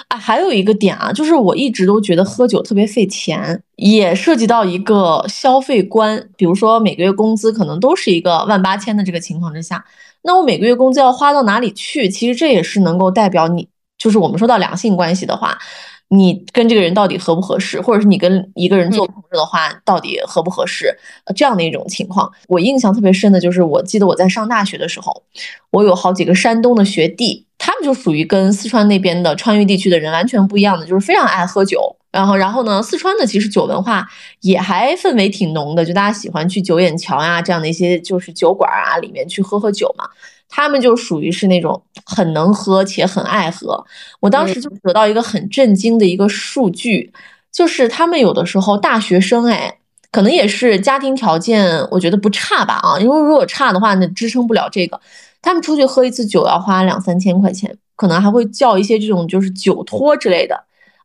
[0.09, 0.17] 啊。
[0.17, 6.29] 还有一个点啊，就是我一直都觉得喝酒特别费钱，也涉及到一个消费观。
[6.37, 9.85] 比如说每个月工资可能都是一个万八千的这个情况之下，
[10.25, 12.09] 那我每个月工资要花到哪里去？
[12.09, 15.57] 其实这也是能够代表你，就是我们说到两性关系的话。
[16.09, 20.95] 你跟这个人到底合不合适，或者是你跟一个人做嗯朋友的话，到底合不合适？
[21.25, 25.23] 呃，这样的一种情况，我印象特别深的就是，我记得我在上大学的时候，
[25.71, 31.97] 我有好几个山东的学弟，他们就属于跟四川那边的川渝地区的人完全不一样的，就是非常爱喝酒。
[32.15, 34.09] 然后，然后呢，四川的其实酒文化
[34.41, 40.05] 也还氛围挺浓的，就大家喜欢去九眼桥呀、这样的一些就是酒馆啊里面去喝喝酒嘛。
[40.49, 43.85] 他们就属于是那种很能喝且很爱喝。
[44.21, 47.13] 我当时就得到一个很震惊的一个数据，
[47.51, 49.79] 就是他们有的时候大学生哎，
[50.13, 55.01] 可能也是家庭条件我觉得不差吧啊，因为如果差的话，那支撑不了这个。
[55.43, 60.65] 他们出去喝一次酒要花两三千块钱，可能还会叫一些这种就是酒托之类的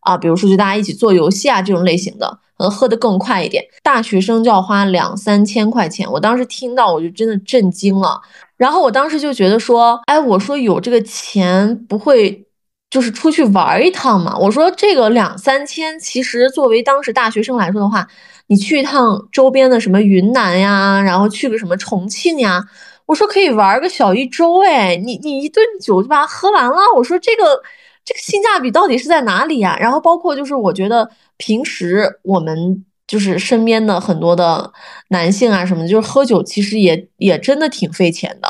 [0.09, 3.63] 啊，比如说就大家一起做游戏啊这种类型的，可能喝得更快一点。
[3.83, 8.19] 大学生就要花两三千块钱，我当时听到我就真的震惊了。
[8.57, 12.45] 然后我当时就觉得说，哎，我说有这个钱不会
[12.89, 14.37] 就是出去玩一趟嘛？
[14.37, 18.07] 我说这个两三千，其实作为当时大学生来说的话，
[18.47, 22.61] 你去一趟周边的什么云南呀，然后去个什么重庆呀，
[23.05, 26.75] 我说可以玩个小一周，哎，你你一顿酒就把它喝完了。
[26.97, 27.61] 我说这个
[28.09, 29.77] 这个性价比到底是在哪里呀？
[29.79, 32.83] 然后包括就是我觉得平时我们。
[33.09, 34.71] 就是身边的很多的
[35.07, 38.47] 男性啊什么，就是喝酒其实也也真的挺费钱的。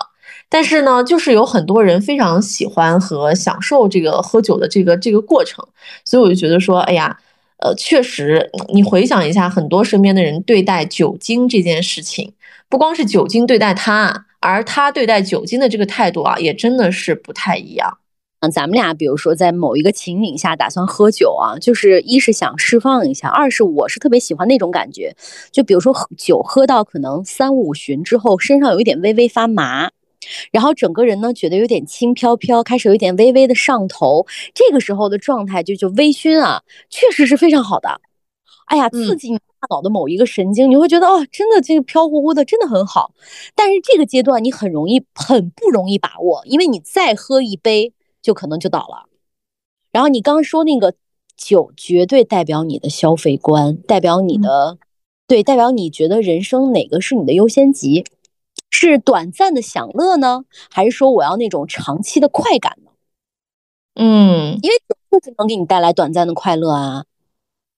[0.49, 5.65] 但是呢，就是有很多人非常喜欢和享受这个喝酒的这个这个过程，
[6.03, 7.17] 所以我就觉得说，哎呀，
[7.59, 12.33] 呃，确实，你回想一下，很多身边的人对待酒精这件事情，
[12.67, 17.97] 不光是酒精对待他，而他对待酒精的这个态度啊，也真的是不太一样。
[18.41, 25.13] 嗯，咱们俩比如说在某一个情景下打算喝酒啊，就是一是想释放一下，二是我是特别喜欢那种感觉，
[25.51, 29.91] 就比如说喝酒喝到可能三五巡之后，身上有一点微微发麻，
[30.53, 37.99] 然后整个人呢觉得有点轻飘飘，开始有一点微微的上头，这个时候的状态就就微醺啊，确实是非常好的。
[38.67, 43.11] 哎呀，刺嗯激你大脑的某一个神经，你会觉得哦，真的这个飘乎乎的，真的很好。
[43.53, 47.91] 但是这个阶段你很容易很不容易把握，因为你再喝一杯。
[48.21, 49.07] 就可能就倒了。
[49.91, 50.93] 然后你刚刚说那个
[51.35, 54.79] 酒，绝对代表你的消费观，代表你的、嗯、
[55.27, 58.05] 对，代表你觉得人生哪个是你的优先级？
[58.71, 62.91] 是短暂的享乐呢，还是说我要那种长期的快感呢？
[63.95, 67.05] 嗯，因为酒不能给你带来短暂的快乐啊。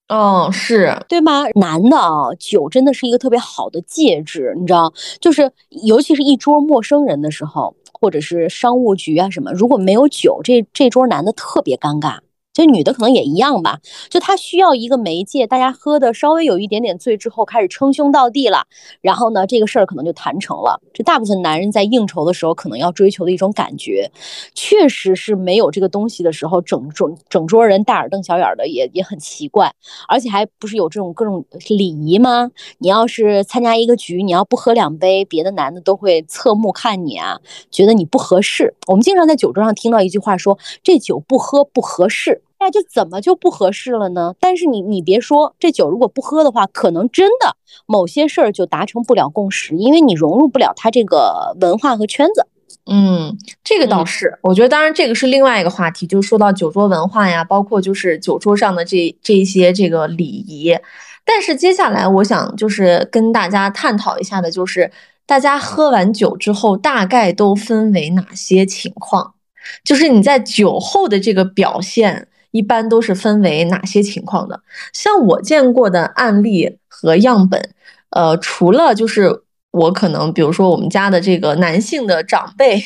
[0.08, 1.44] 哦，是，对吗？
[1.54, 12.18] 男的啊，酒真的是一个特别好的介质，你知道，就是尤其是一桌陌生人的时候，或者是商务局啊什么，如果没有酒，这这桌男的特别尴尬。
[12.52, 13.78] 就女的可能也一样吧，
[14.10, 18.66] 就她需要一个媒介，大家喝的稍微有一点点醉之后，开始称兄道弟了，
[19.00, 20.80] 然后呢，这个事儿可能就谈成了。
[20.92, 24.10] 这大部分男人在应酬的时候，可能要追求的一种感觉，
[24.54, 29.74] 确实是没有这个东西的时候，整整整桌人大眼瞪小眼的，也也很奇怪。
[30.06, 32.50] 而且还不是有这种各种礼仪吗？
[32.78, 38.74] 你要是参加一个局，你要不喝两杯，别的男的都会侧目看你啊，觉得你不合适。
[38.88, 42.42] 我们经常在酒桌上听到一句话说，这酒不喝不合适。
[42.62, 44.34] 那就怎么就不合适了呢？
[44.38, 52.46] 但是你你别说，这酒如果不喝的话，可能真的某些事儿就达成不了共识，因为你融入不了他这个文化和圈子。
[52.86, 60.78] 嗯，这个倒是，我觉得当然这个是另外一个话题，就是说到酒桌文化呀，包括就是酒桌上的这这一些这个礼仪。
[61.24, 64.92] 但是接下来我想就是跟大家探讨一下的，就是
[65.26, 69.34] 大家喝完酒之后大概都分为哪些情况，
[69.82, 72.28] 就是你在酒后的这个表现。
[72.52, 74.60] 一般都是分为哪些情况的？
[74.92, 77.74] 像我见过的案例和样本，
[78.10, 82.80] 呃，除了就是我可能比如说我们家的这个男性的长辈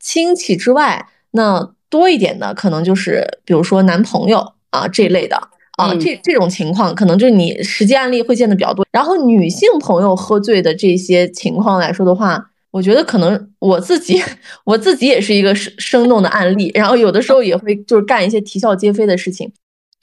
[0.00, 5.36] 亲戚之外，那多一点的可能就是比如说男朋友啊这类的
[5.78, 8.84] 啊，这这种情况可能就是你实际案例会见的比较多。
[8.90, 12.49] 然后女性朋友喝醉的这些情况来说的话。
[12.70, 14.22] 我觉得可能我自己，
[14.64, 19.52] 我自己也是一个生生动的案例，然后有的时候也会就是干一些啼笑皆非的事情，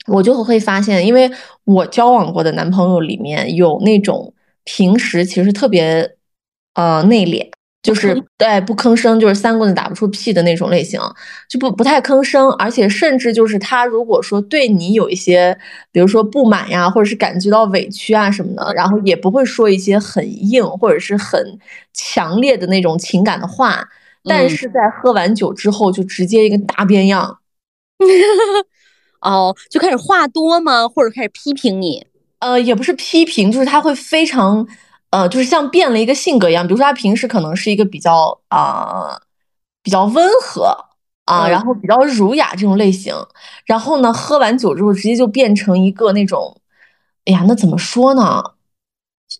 [0.06, 1.30] 我就会发现，因为
[1.64, 6.16] 我交往过的男朋友里面有那种平时其实特别
[6.74, 7.48] 呃内敛。
[7.80, 11.00] 就是对不吭声，就是三棍子打不出屁的那种类型，
[11.48, 15.56] 就不不太吭声，而且甚至就是他如果说对你有一些，
[15.92, 21.58] 比如说不满呀，或者是感觉到委屈啊什么的，然后也不会说一些很硬或者是很
[21.94, 23.88] 强烈的那种情感的话，
[24.24, 27.38] 但是在喝完酒之后就直接一个大变样，
[29.22, 30.88] 哦，就开始话多吗？
[30.88, 32.04] 或者开始批评你？
[32.40, 34.66] 呃，也不是批评，就是他会非常。
[35.10, 39.20] 呃，就是像变了一个性格一样，比如说他平时可能是一个比较啊
[39.82, 40.76] 比较温和
[41.24, 43.14] 啊，然后比较儒雅这种类型，
[43.64, 46.60] 然后呢，喝完酒之后直接就变成一个那种，
[47.24, 48.42] 哎呀，那怎么说呢？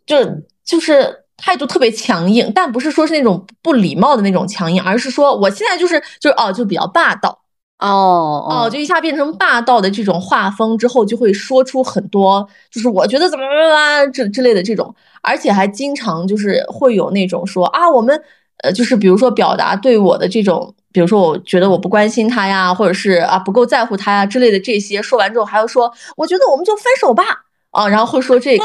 [0.06, 0.16] 就
[0.64, 7.42] 就是态度特别强硬，但不是说是那种不礼貌的那种强硬，而是说我现在就是就是哦，就比较霸道。
[7.78, 18.20] 哦哦，就一下变成霸道的这种画风之后，就会说出很多，就是我觉得怎么怎么啊之之类的这种，而且还经常就是会有那种说啊，我们
[18.64, 27.22] 呃，就是比如说表达对我的这种，比如说我觉得我不关心他呀，或者是啊不够在乎他呀之类的这些，说完之后还要说，我觉得我们就分手吧。
[27.70, 28.64] 啊，然后会说这个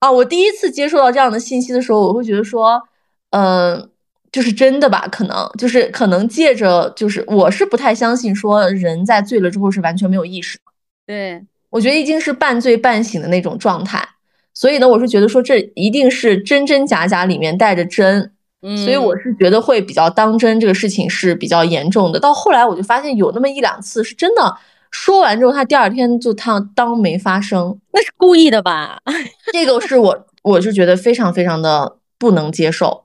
[0.00, 2.82] 啊，我第一次接受到这样的信息的时候，我会觉得说，
[3.30, 3.88] 嗯。
[4.32, 5.06] 就是真的吧？
[5.12, 10.58] 可能就是可能借着就是，我是不太相信说人在醉了之后是完全没有意识。
[11.06, 14.08] 对我觉得已经是半醉半醒的那种状态。
[14.54, 18.32] 所以呢，我是觉得说这一定是真真假假，里面带着真。
[18.62, 22.20] 嗯，所以我是觉得会比较当真，这个事情是比较严重的。
[22.20, 24.56] 到后来我就发现有那么一两次是真的，
[24.90, 28.98] 说完之后他第二天就他当没发生，那是故意的吧？
[29.52, 33.04] 这个是我我是觉得非常非常的不能接受。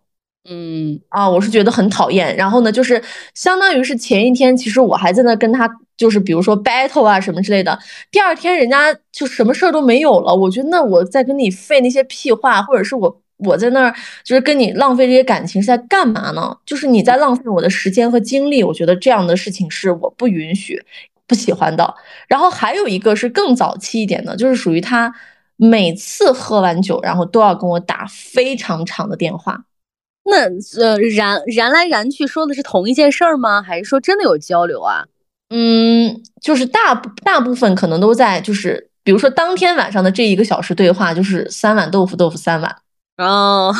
[0.49, 2.35] 嗯啊，我是觉得很讨厌。
[2.37, 3.01] 然后呢，就是
[3.33, 7.77] 相当于是前一天，其实我还在那跟他，就是比如说 battle 啊什么之类的。
[8.09, 10.33] 第二天人家就什么事儿都没有了。
[10.33, 16.55] 我觉得那我在跟你废那些屁话，或者是我我在那儿就是跟你浪费这些感情是在干嘛呢？
[16.65, 18.63] 就是你在浪费我的时间和精力。
[18.63, 20.81] 我觉得这样的事情是我不允许、
[21.27, 21.93] 不喜欢的。
[22.29, 25.13] 然后还有一个是更早期一点的，就是属于他
[25.57, 29.65] 每次喝完酒，然后都要跟我打非常长的电话。
[30.29, 30.43] 那
[30.81, 33.61] 呃，燃燃来燃去说的是同一件事儿吗？
[33.61, 35.05] 还是说真的有交流啊？
[35.49, 42.75] 嗯，就是大大部分可能都在，就是比如说当天晚上的这一个小时对话，就是三碗豆腐豆腐三碗
[43.17, 43.73] 哦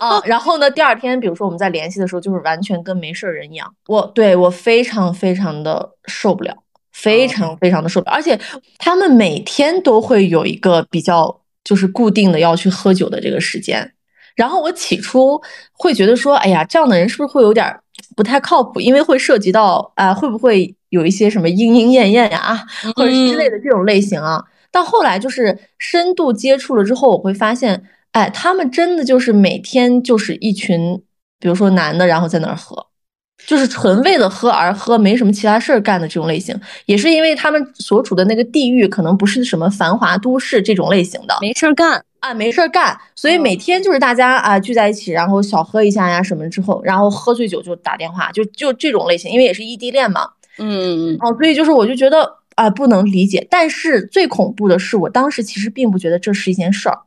[0.00, 3.74] 啊， 然后呢，第二天比如说我们在联系的时候，就是完全跟没事人一样。
[3.88, 6.56] 我对我非常非常的受不了，
[6.92, 8.38] 非常非常的受不了，而且
[8.78, 13.92] 他们每天都会有一个比较就是固定的要去喝酒的这个时间。
[14.38, 15.40] 然后我起初
[15.72, 17.76] 会觉得说，哎呀，这样的人是不是会有点
[18.14, 18.80] 不太靠谱？
[18.80, 22.64] 因为会涉及到啊，会不会有一些什么莺莺燕燕呀，
[22.94, 24.40] 或者之类的这种类型啊？
[24.70, 27.82] 到后来就是深度接触了之后，我会发现，
[28.12, 31.02] 哎，他们真的就是每天就是一群，
[31.40, 32.86] 比如说男的，然后在那儿喝，
[33.44, 42.04] 就是纯为了喝而喝，没什么其他事儿干的这种类型，也是因为他们所处的那个地域可能不是什么繁华都市这种类型的，没事儿干。
[42.20, 56.98] 啊，没事儿干，所以每天就是大家啊聚在一起，然后小喝一下呀什么之后，然后喝醉酒就打电话，就就这种类型，因为也是异地恋嘛，嗯嗯哦，所以就是我就觉得啊不能理解，但是最恐怖的是，我当时其实并不觉得这是一件事儿。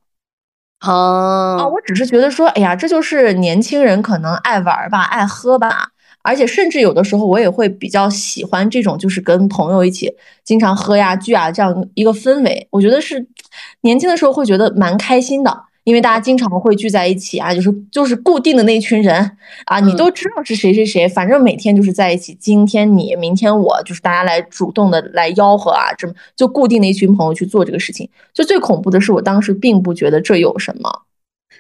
[0.80, 5.89] 啊，哦，我只是觉得说，哎呀，这就是年轻人可能爱玩儿吧，爱喝吧。
[6.24, 10.14] 而且甚至有的时候，我也会比较喜欢这种，就是跟朋友一起
[10.44, 12.68] 经常喝呀、聚啊这样一个氛围。
[12.70, 13.26] 我觉得是
[13.82, 22.38] 年轻的时候会觉得蛮开心的，因为大家经常会聚在一起啊，就是就是固定的那群人啊，你都知道是谁谁谁，反正每天就是在一起。
[22.40, 28.08] 今天你，明天我，就是大家来主动的来吆喝啊，这么就固定的一群朋友去做这个事情。
[28.34, 31.02] 就最恐怖的是，我当时并不觉得这有什么。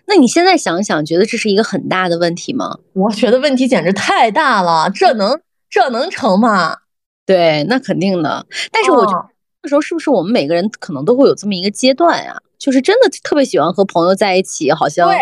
[0.05, 2.77] 那你现在想想，觉得这是一个很大的问题吗？
[2.93, 5.39] 我觉得问题简直太大了，这能
[5.69, 6.77] 这能成吗？
[7.25, 8.45] 对，那肯定的。
[8.71, 9.25] 但是我觉得哦
[9.63, 12.35] 那时候是不是我们每个人可能都会有这么一个阶段呀？
[12.57, 15.17] 就是真的特别喜欢和朋友在一起，好像对，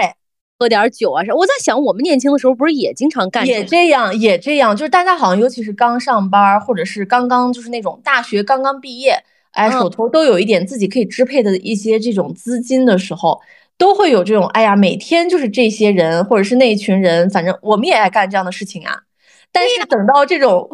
[0.58, 1.34] 喝点儿酒啊啥。
[1.36, 13.40] 我在想，我们年轻的时候不是也经常干也这样，也这样，就是大家好像，尤其是刚上班儿，或者是刚刚就是那种大学刚刚毕业，哎，嗯手头都有一点自己可以支配的一些这种资金的时候，
[13.80, 19.04] 都会有这种，哎呀，每天就是这些人或者是那一群人，反正我们也爱干这样的事情啊。
[19.52, 20.70] 但是等到这种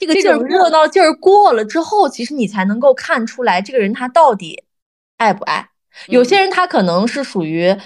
[0.00, 4.62] 这 这个劲儿种热闹劲儿过了之后，其实你才能够看出来这个人他到底
[5.18, 5.68] 爱不爱。
[6.06, 7.76] 有嗯些人他可能是属于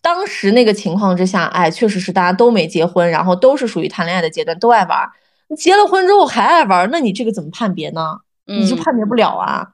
[0.00, 5.10] 当时那个情况之下，哎，确实是大家都没结婚，然后都是属于谈恋爱的阶段，都爱玩儿。
[5.48, 8.18] 你结了婚之后还爱玩儿，那你这个怎么判别呢？
[8.46, 9.73] 你就嗯判别不了啊。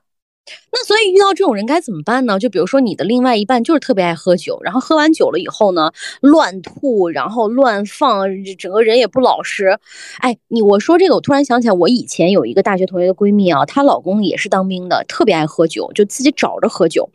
[0.73, 2.39] 那所以遇到这种人该怎么办呢？
[2.39, 8.27] 就比如说你的另外一半就是特别爱喝酒，然后喝完酒了以后呢，乱吐，然后乱放，
[8.59, 9.79] 整个人也不老实。
[10.19, 17.11] 哎，你我说这个，我突然想起来，我以前有一个大学同学的闺蜜啊，她老公也是当兵的，特别爱喝酒，就自己找着喝酒。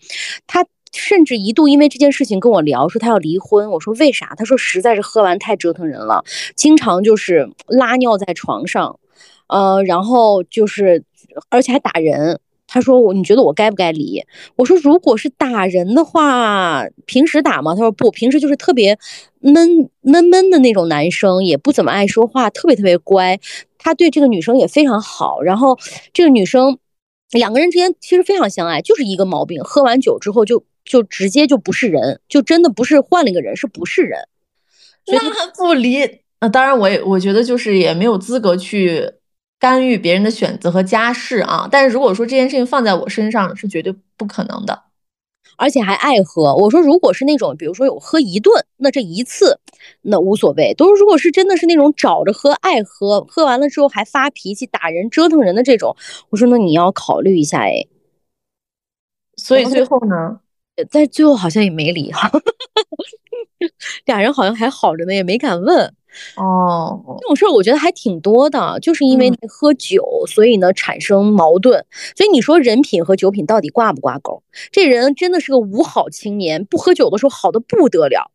[0.47, 3.71] 她甚至一度因为这件事情跟我聊，说她要离婚。
[3.71, 4.33] 我说为啥？
[4.37, 6.23] 她说实在是喝完太折腾人了，
[6.55, 8.99] 经常就是拉尿在床上，
[9.47, 11.03] 呃，然后就是
[11.49, 12.39] 而且还打人。
[12.67, 14.23] 他说我，你觉得我该不该离？
[14.55, 17.73] 我说，如果是打人的话，平时打吗？
[17.75, 18.97] 他说不，平时就是特别
[19.39, 23.39] 闷闷闷的那种男生，也不怎么爱说话，特别特别乖。
[23.77, 25.77] 他对这个女生也非常好，然后
[26.11, 26.79] 这个女生
[27.31, 34.19] 两个人之间其实非常相爱，就是一个毛病，喝完酒之后就就直接就不是人，就真的不是换了一个人，是不是人？
[35.05, 35.99] 所以他那不离，
[36.39, 39.07] 呃，当然我也我觉得就是也没有资格去
[39.65, 41.67] 干预别人的选择和家事啊。
[41.71, 44.83] 但是如果说这件事情放在我身上，是绝对不可能的。
[45.57, 46.55] 而且还爱喝。
[46.55, 49.59] 我说，如果是那种，比如说有喝一顿，那这一次
[50.01, 50.75] 那无所谓。
[50.75, 55.95] 都是如果是真的是那种找着喝、爱喝，喝完了之后还发脾气、打人、折腾人的这种，
[56.29, 57.87] 我说那你要考虑一下哎。
[59.35, 60.41] 所以最后呢，
[60.91, 62.29] 但最后好像也没离哈，
[64.05, 65.95] 俩人好像还好着呢，也没敢问。
[66.37, 71.85] 哦，这种事儿我觉得还挺多的，就是因为嗯喝酒，所以呢产生矛盾。
[72.15, 74.43] 所以你说人品和酒品到底挂不挂钩？
[74.71, 78.31] 这人真的是个五好青年，不喝酒的时候好的不得了，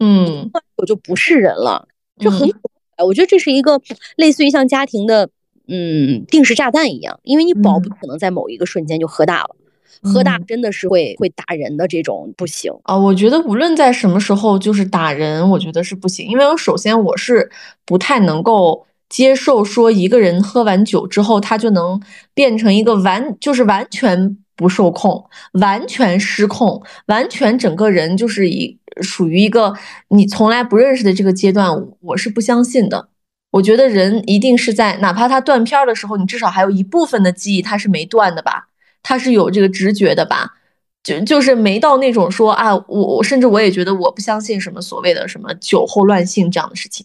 [0.00, 1.88] 嗯，酒就不是人了，
[2.18, 2.58] 这很嗯可
[2.96, 3.04] 怕。
[3.04, 3.80] 我觉得这是一个
[4.16, 5.28] 类似于像家庭的
[5.66, 9.56] 嗯定时炸弹一样，因为你保不嗯可能在某一个瞬间就喝大了，
[10.02, 12.72] 喝大嗯真的是会会打人的这种不行。
[12.84, 17.50] 啊，我觉得无论在什么时候，就是打人，我觉得是不行，因为我首先我是
[17.84, 22.00] 不太能够接受说一个人喝完酒之后，他就能
[22.34, 29.74] 变成一个完就是完全不受控、完全失控、完全整个人就是一属于一个
[30.08, 31.70] 你从来不认识的这个阶段，
[32.00, 33.08] 我是不相信的。
[33.50, 38.68] 我觉得人一定是在哪怕他断片儿的时候，你至少还有一部分的记忆他是没断的吧，
[39.02, 40.56] 他是有这个直觉的吧。
[41.02, 47.04] 就就是没到那种说啊，我我甚至我也觉得我不相信什么所谓的什么酒后乱性这样的事情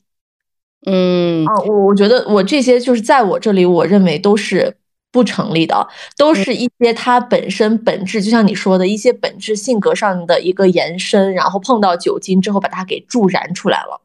[0.85, 4.77] 嗯啊，我我觉得我这些就是在我这里，我认为都是
[5.11, 13.99] 不成立的，都是一些它本身本质，就像你说的一些本质性格上的一个延伸，然后碰到酒精之后把它给助燃出来了。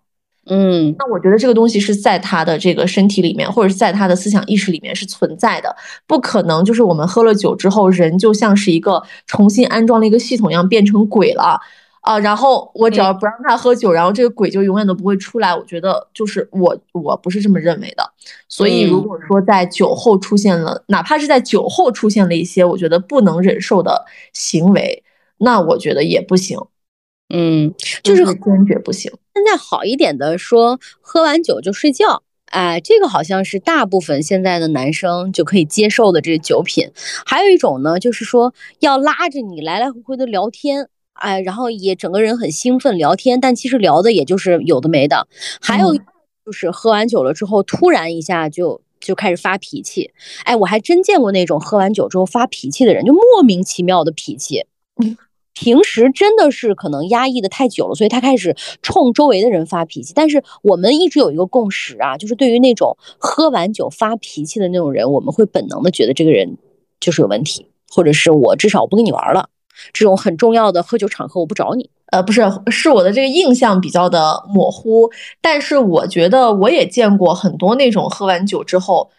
[0.47, 5.75] 嗯那我觉得这个东西是在他的这个身体里面，或者是在他的思想意识里面是存在的，
[6.07, 11.61] 不可能就是我们喝了酒之后，人就像是一个重新安装了一个系统一样变成鬼了
[12.01, 12.19] 啊。
[12.19, 15.55] 然后我只要不让他喝酒，然后这个鬼就永远都不会出来。
[15.55, 18.03] 我觉得就是我我不是这么认为的。
[18.49, 25.05] 所以如嗯果说在酒后出现了，哪怕是在酒后出现了一些我觉得不能忍受的行为，
[25.39, 26.59] 那我觉得也不行，
[27.35, 27.73] 嗯，
[28.03, 29.11] 就就是是坚决不行。
[29.35, 32.23] 现在好一点的说，喝完酒就睡觉。
[32.47, 36.91] 哎，这个好像是大部分现在的男生就可以接受的这酒品。
[37.25, 45.27] 还有一种呢，就是说要拉着你来来回回的聊天，哎，然后也整个人很兴奋聊天，但其实聊的也就是有的没的。
[45.63, 45.97] 还有
[46.45, 50.11] 就是喝完酒了之后，突然一下就就开始发脾气。
[50.45, 54.67] 哎，我还真见过那种喝完酒之后发脾气的人，就莫名其妙的脾气。
[55.55, 60.13] 平时真的是可能压抑的太久了，所以他开始冲周围的人发脾气。
[60.15, 66.57] 但是我们一直有一个共识啊，就是对于那种喝完酒发脾气的那种人，我们会本能的觉得这个人
[67.01, 69.49] 就是有问题，或者是我至少我不跟你玩了。
[69.93, 71.91] 这种很重要的喝酒场合，我不找你。
[72.13, 75.11] 呃，不是，是我的这个印象比较的模糊。
[75.41, 79.11] 但是我觉得我也见过很多那种喝完酒之后，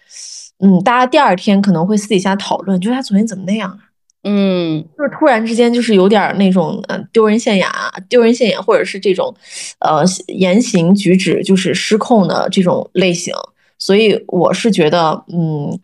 [0.59, 3.79] 嗯，大家第二天可能会私底下讨论，就是他昨天怎么那样啊？
[4.25, 9.35] 嗯，就是突然之间就是有点那种呃丢人现眼啊，丢人现眼，或者是这种，
[9.79, 13.33] 呃言行举止就是失控的这种类型。
[13.77, 15.77] 所以我是觉得，嗯，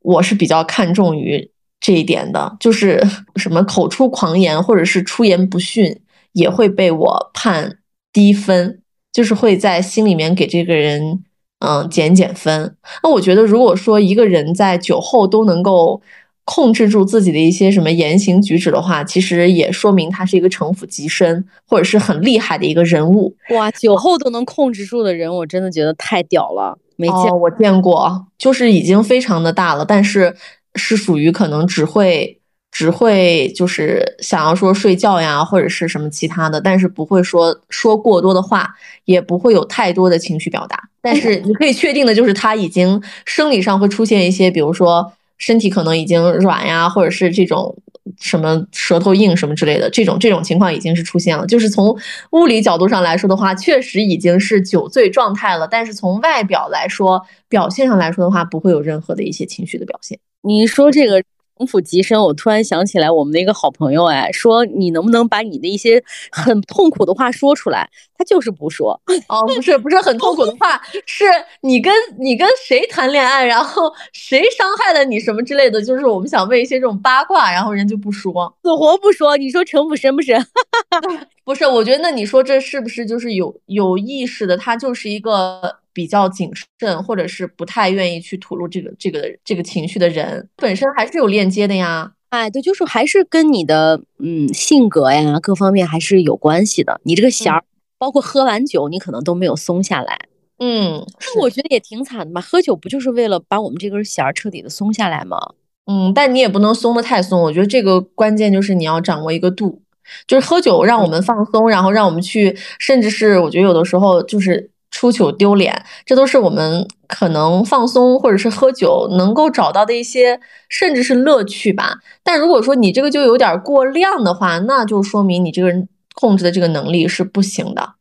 [0.00, 2.98] 我是比较看重于这一点的，就是
[3.36, 6.00] 什么口出狂言或者是出言不逊，
[6.32, 7.76] 也会被我判
[8.10, 8.80] 低分，
[9.12, 11.22] 就是会在心里面给这个人
[11.58, 12.74] 嗯减减分。
[13.02, 16.00] 那我觉得，如果说一个人在酒后都能够。
[16.44, 23.36] 控制住自己的一些什么言行举止的话，其实也说明他是一个城府极深，或者是很厉害的一个人物。
[23.50, 27.38] 哇，酒后都能控制住的人，我真的觉得太屌了，没见过。
[27.38, 30.34] 我见过，就是已经非常的大了，但是
[30.74, 32.40] 是属于可能只会
[32.72, 38.74] 只会就是想要说睡觉呀，或者是什么其他的，但是不会说说过多的话，
[39.04, 40.88] 也不会有太多的情绪表达。
[41.00, 45.12] 但是你可以确定的就是他已经生理上会出现一些，比如说。
[45.42, 47.76] 身体可能已经软呀，或者是这种
[48.20, 51.44] 什么舌头硬什么之类的，这种这种情况已经是出现了。
[51.44, 51.98] 就是从
[52.30, 55.66] 物理角度上来说的话，确实已经是酒醉状态了。
[55.66, 60.16] 但是从外表来说，表现上来说的话，不会有任何的一些情绪的表现。
[60.42, 61.20] 你说这个。
[61.58, 67.88] 城府极深，我突然想起来我们的一个好朋友，哎，说你能不能把你的一些很痛苦的话说出来？
[68.16, 69.00] 他就是不说。
[69.28, 71.24] 哦，不是，不是很痛苦的话， 是
[71.60, 79.36] 你跟你跟谁谈恋爱，然后谁伤害了你什么之类的，就是我们想问一些这种八卦，然后人就不说，死活不说。
[79.36, 80.44] 你说城府深不深？
[81.44, 84.56] 不是，我觉得那你说这是不是就是有有意识的？
[84.56, 85.81] 他就是一个。
[85.92, 92.12] 比较谨慎，或者是不太愿意去吐露这个这个这个情绪的人，本身还是有链接的呀。
[92.30, 96.98] 哎，对，就是还是跟你的嗯性格呀各方面还是有关系的。
[97.04, 97.62] 你这个弦儿，
[97.98, 100.18] 包括喝完酒，你可能都没有松下来。
[100.58, 102.40] 嗯，那我觉得也挺惨的嘛。
[102.40, 105.36] 喝酒不就是为了把我们这根弦儿彻底的松下来吗？
[105.84, 107.42] 嗯，但你也不能松的太松。
[107.42, 109.82] 我觉得这个关键就是你要掌握一个度，
[110.26, 114.70] 就是喝酒让我们放松，然后让我们去，甚至是我觉得有的时候就是。
[114.92, 120.38] 出糗丢脸，这都是我们可能放松或者是喝酒能够找到的一些，
[120.68, 121.96] 甚至是乐趣吧。
[122.22, 127.94] 但如果说你这个就有点过量的话，那就说明你这个人控制的这个能力是不行的。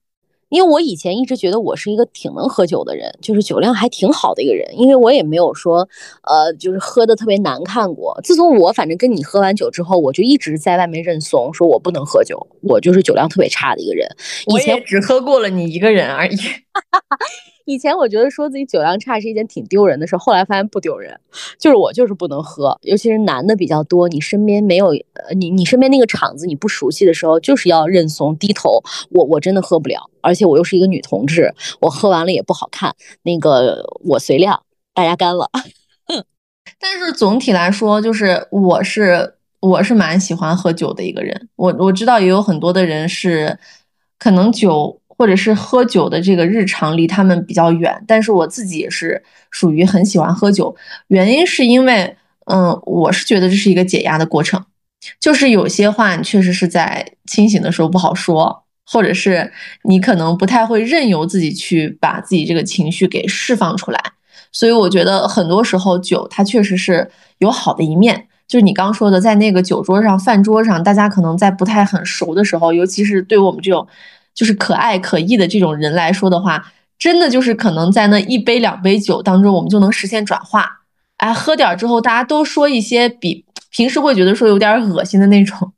[0.52, 5.88] 因为我以前一直觉得我是一个挺能喝酒的人，就是酒量还挺好的一个人，因为我也没有说，
[6.24, 8.20] 呃，就是喝的特别难看过。
[8.22, 14.06] 自从我反正跟你喝完酒之后，我就一直在外面认怂，说我不能喝酒，我就是酒量特别差的一个人。
[14.48, 16.36] 以前只喝过了你一个人而已。
[17.66, 21.20] 以前我觉得说自己酒量差是一件挺丢人的事，后来发现不丢人，
[21.60, 28.82] 就是我就是不能喝，尤其是男的比较多，你身边没有呃你你身边那个场子你不熟悉的时候，就是要认怂低头。
[29.12, 32.96] 我我真的喝不了，而且我又是一个女同志，我喝完了也不好看。
[33.24, 35.50] 那个我随量，大家干了。
[36.80, 41.50] 但是总体来说，就是我是我是蛮喜欢喝酒的一个人。
[41.56, 43.58] 我我知道也有很多的人是
[44.18, 45.01] 可能酒。
[45.22, 50.76] 或者是喝酒的这个日常离他们比较远，但是我自己也是属于很喜欢喝酒，
[51.10, 54.66] 原因是因为，嗯，我是觉得这是一个解压的过程，
[55.20, 59.52] 就是有些话你确实是在清醒的时候不好说，或者是
[59.84, 64.02] 你可能不太会任由自己去把自己这个情绪给释放出来，
[64.52, 67.08] 所以我觉得很多时候酒它确实是
[67.38, 73.88] 有好的一面，就是你刚说的，在那个酒桌上、饭桌上，大家可能在不太很熟的时候，尤其是对我们这种。
[74.34, 80.82] 就是可爱可义的这种人来说的话，真的就是可能在那一杯两杯酒当中，我们就能实现转化。
[81.18, 85.74] 哎，喝点之后，大家都说一些比平时会觉得说有点恶心的那种，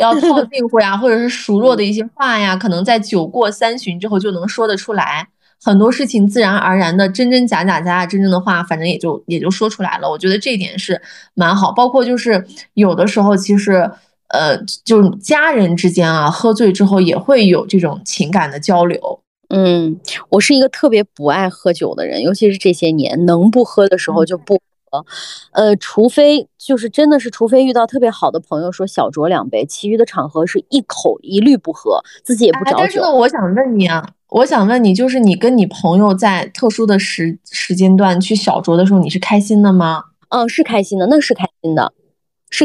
[0.00, 5.28] 要套近乎呀，或者是熟络的一些话呀，可能在酒过三巡之后就能说得出来。
[5.62, 10.10] 很多事情自然而然的，真真假假，假假真真的话，反正也就也就说出来了。
[10.10, 11.00] 我觉得这一点是
[11.34, 11.72] 蛮好。
[11.72, 13.90] 包括就是有的时候，其实。
[14.28, 19.20] 呃，就是家人之间啊，喝醉之后也会有这种情感的交流。
[19.48, 20.00] 嗯，
[20.30, 24.54] 我是一个特别不爱喝酒的人，尤其是这些年，能不喝的时候就不
[24.90, 25.06] 喝。
[25.52, 40.02] 呃，除非就是真的是，除非遇到特别好的朋友说小酌两杯，其余的场合是一口一律不喝，自己也不哎，找但是呢，我想问你啊，我想问你，就是你跟你朋友在特殊的时时间段去小酌的时候，你是开心的吗？
[40.30, 41.92] 嗯，是开心的，那是开心的。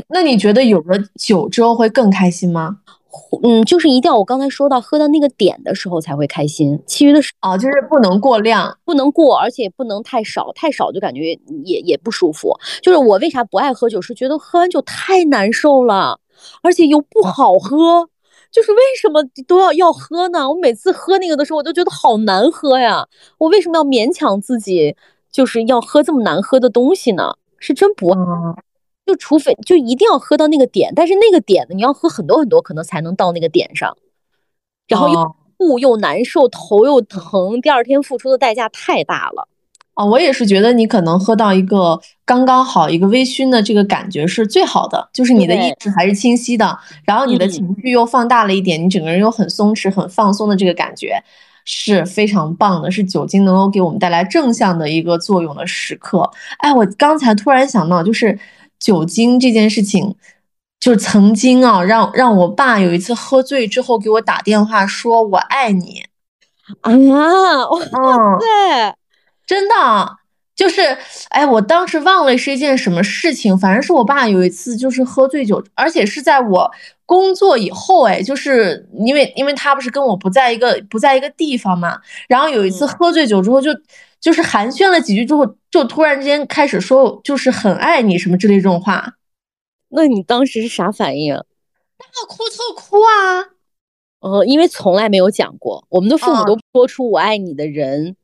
[0.09, 2.77] 那你觉得有了酒之后会更开心吗？
[3.43, 8.77] 嗯，就是一定要我刚才说到喝到那个点的时候才会开心，其余的时哦，就是不能过量。
[8.85, 12.55] 不能过，而且也不能太少，太少就感觉也也不舒服。
[12.81, 16.19] 就是我为啥不爱喝酒，是觉得喝完酒太难受了，
[16.63, 18.07] 而且又不好喝。
[18.49, 20.49] 就是为什么都要要喝呢？
[20.49, 23.07] 我每次喝那个的时候，我都觉得好难喝呀。
[23.37, 24.95] 我为什么要勉强自己，
[25.31, 27.35] 就是要喝这么难喝的东西呢？
[27.59, 28.55] 是真不爱，嗯，
[29.11, 33.97] 就除非就一定要喝到那个点，但是那个点呢，你要喝很多很多，可能才能到那个点上，
[34.87, 39.49] 然后又哦吐又难受，头又疼，第二天付出的代价太大了。
[39.95, 51.21] 哦，我也是觉得你可能喝到一个刚刚好一个微醺的这个感觉是最好的，就是你的意对识还是清晰的，然后你的嗯情绪又放大了一点，你整个人又很松弛、很放松的这个感觉
[51.65, 56.27] 是非常棒的，是酒精能够给我们带来正向的一个作用的时刻。
[56.59, 58.39] 哎，我刚才突然想到，就是
[58.81, 60.17] 酒精这件事情。
[60.81, 66.01] 就是曾经啊，让让我爸有一次喝醉之后给我打电话说我爱你，
[66.81, 68.95] 啊，哇嗯，塞，
[69.45, 70.09] 真的啊
[70.55, 70.97] 就是，
[71.29, 76.71] 哎，我当时忘了是一件什么事情，反正是我爸有一次就是喝醉酒，而且是在我
[77.05, 83.69] 工作以后，哎，就是因为因为他不是跟我不在一个不在一个地方嘛，然后有一次嗯喝醉酒之后就
[84.21, 89.15] 就是寒暄了几句之后，就突然之间开始说就是很爱你什么之类这种话，
[89.89, 91.35] 那你当时是啥反应？
[91.35, 93.49] 大哭特哭啊，
[94.21, 98.15] 呃，因为从来没有讲过，我们的父母嗯都说出“我爱你”的人。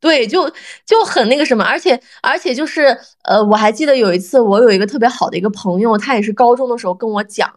[0.00, 0.52] 对，就
[0.84, 7.50] 就很那个什么，而且而且就是，呃，我还记得有一次，我有一个特别好的一个朋友，他也是高中的时候跟我讲，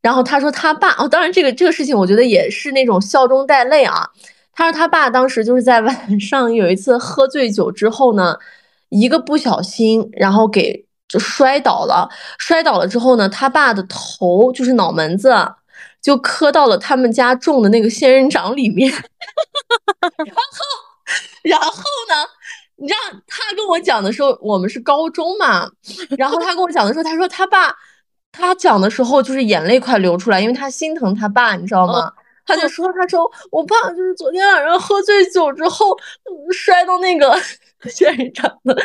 [0.00, 4.08] 然后他说他爸，哦，当然这个这个事情，我觉得也是那种笑中带泪啊。
[4.52, 8.36] 他说他爸当时就是在晚上有一次喝醉酒之后呢，
[8.88, 15.34] 一个不小心，然后给就摔倒了，摔倒了之后呢，他爸的头就是脑门子
[16.02, 18.92] 就磕到了他们家种的那个仙人掌里面。
[21.42, 21.72] 然后
[22.08, 22.14] 呢，
[22.76, 25.68] 你知道他跟我讲的时候，我们是高中嘛，
[26.18, 27.74] 然后他跟我讲的时候，他说他爸，
[28.30, 32.12] 他讲的时候就是眼泪快流出来，因为他心疼他爸，你知道吗？
[32.46, 35.92] 他就说，他说我爸就是昨天晚上喝醉酒之后
[36.24, 37.34] 嗯摔到那个
[37.90, 38.76] 仙人掌的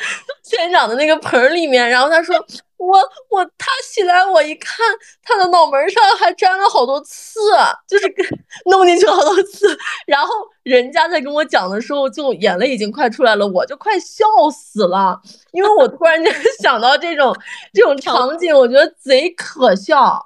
[0.44, 2.36] 仙人掌的那个盆儿里面，然后他说
[2.78, 2.98] 我
[3.30, 4.78] 我他起来我一看，
[5.24, 7.40] 他的脑门上还沾了好多刺，
[7.88, 8.26] 就是跟
[8.66, 10.34] 弄进去好多刺，然后
[10.64, 15.20] 人家在跟我讲的时候，就眼泪已经快出来了，我就快笑死了，
[15.52, 17.36] 因为我突然间 想到这种
[17.74, 20.26] 这种场景，我觉得贼可笑。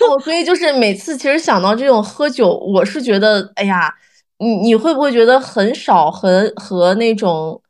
[0.00, 3.92] 哦，所以就是每次其实想到这种喝酒，我是觉得，哎呀，
[4.38, 7.60] 你你会不会觉得很少和和那种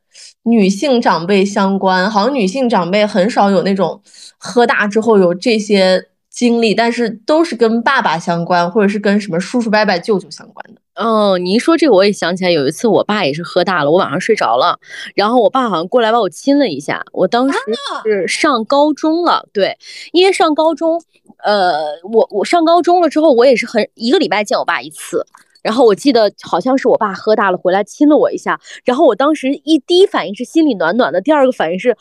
[0.43, 2.09] 女性长辈相关？
[2.09, 4.01] 好像女性长辈很少有那种
[4.37, 10.81] 喝大之后有这些经历，但是都是跟爸爸相关，或者是跟什么叔叔伯伯、舅舅相关的。
[10.95, 14.79] 哦，你一说这个，我也想起来，有一次我爸也是喝大了，我晚上睡着了，
[15.15, 17.03] 然后我爸好像过来把我亲了一下。
[17.11, 17.57] 我当时
[18.05, 19.75] 是上高中了，对，
[20.11, 21.01] 因为上高中，
[21.43, 25.25] 呃，我我上高中了之后，我也是很一个礼拜见我爸一次。
[25.61, 31.95] 然后我记得好像是我爸喝大了回来亲了我一下，然后我当时一第一反应是心里暖暖的，第二个反应是，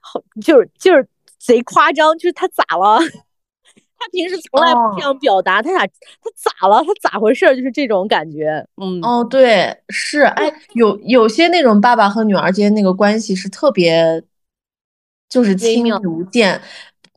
[0.00, 1.08] 好就是就是
[1.38, 2.98] 贼夸张，就是他咋了？
[3.98, 6.82] 他平时从来不这样表达，他咋他咋了？
[6.84, 7.56] 他咋回事儿？
[7.56, 14.22] 就是这种感觉，嗯，哦，对，是，哎，有有些那种爸爸和女儿之间那个关系是特别，
[15.30, 16.60] 就是亲密妙无间。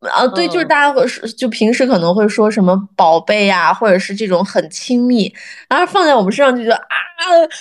[0.09, 5.33] 啊，对，就是嗯大家会说，就平时可能会说什么宝贝呀、或者是这种很亲密，
[5.69, 6.85] 然后放在我们身上就觉得啊，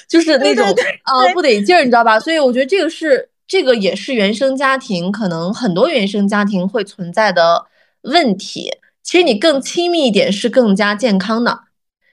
[0.09, 0.65] 就是那种
[1.03, 2.19] 啊不得劲儿，你知道吧？
[2.19, 7.67] 所以我觉得这个是这个也是原生家庭可能很多原生家庭会存在的
[8.03, 8.71] 问题。
[9.03, 11.61] 其实你更亲密一点是更加健康的。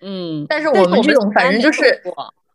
[0.02, 2.02] 嗯，但是我们这种反正就是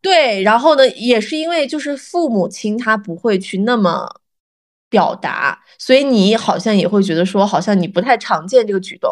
[0.03, 4.21] 对，然后呢，也是因为就是父母亲他不会去那么
[4.97, 9.11] 表达，所以你好像也会觉得说，好像你不太常见这个举动。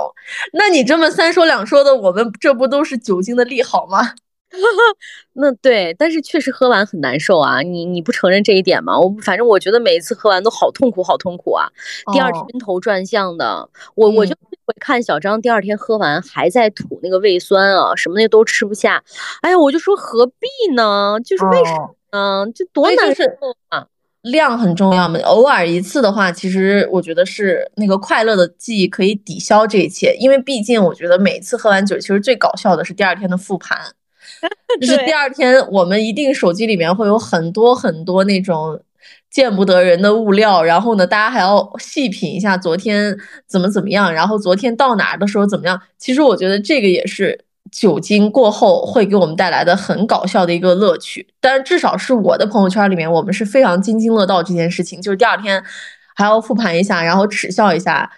[0.55, 4.15] 那你这么三说两说的，我们这不都是酒精的利好吗？
[5.35, 7.61] 那对，但是确实喝完很难受啊！
[7.61, 8.99] 你你不承认这一点吗？
[8.99, 11.69] 我反正我觉得每一次喝完都好痛苦，好痛苦啊！
[12.15, 13.69] 第二哦天晕头转向的。
[13.95, 14.35] 我我就
[14.81, 19.03] 看小张第二天喝完还在吐那个胃酸啊，什么的都吃不下。
[19.43, 21.19] 哎呀，我就说何必呢？
[21.23, 22.47] 就是为什么呢？
[22.55, 23.25] 这多难受
[23.69, 23.89] 啊！
[24.25, 33.79] 量很重要嘛，偶尔一次的话，其实我觉得是那个快乐的记忆可以抵消这一切，因为毕竟我觉得每次喝完酒，其实最搞笑的是第二天的复盘，
[34.81, 38.81] 就是第二天我们一定手机里面会有很多很多那种
[39.31, 43.15] 见不得人的物料，然后呢，大家还要细品一下昨天
[43.47, 45.81] 怎么怎么样，然后昨天到哪儿的时候怎么样。
[45.99, 51.27] 其实我觉得这个也是酒精过后会给我们带来的很搞笑的一个乐趣。
[51.41, 55.63] 但是至少是我的朋友圈里面，我们是非常津津乐道这件事情，就是第二天
[56.15, 58.11] 还要复盘一下，然后耻笑一下。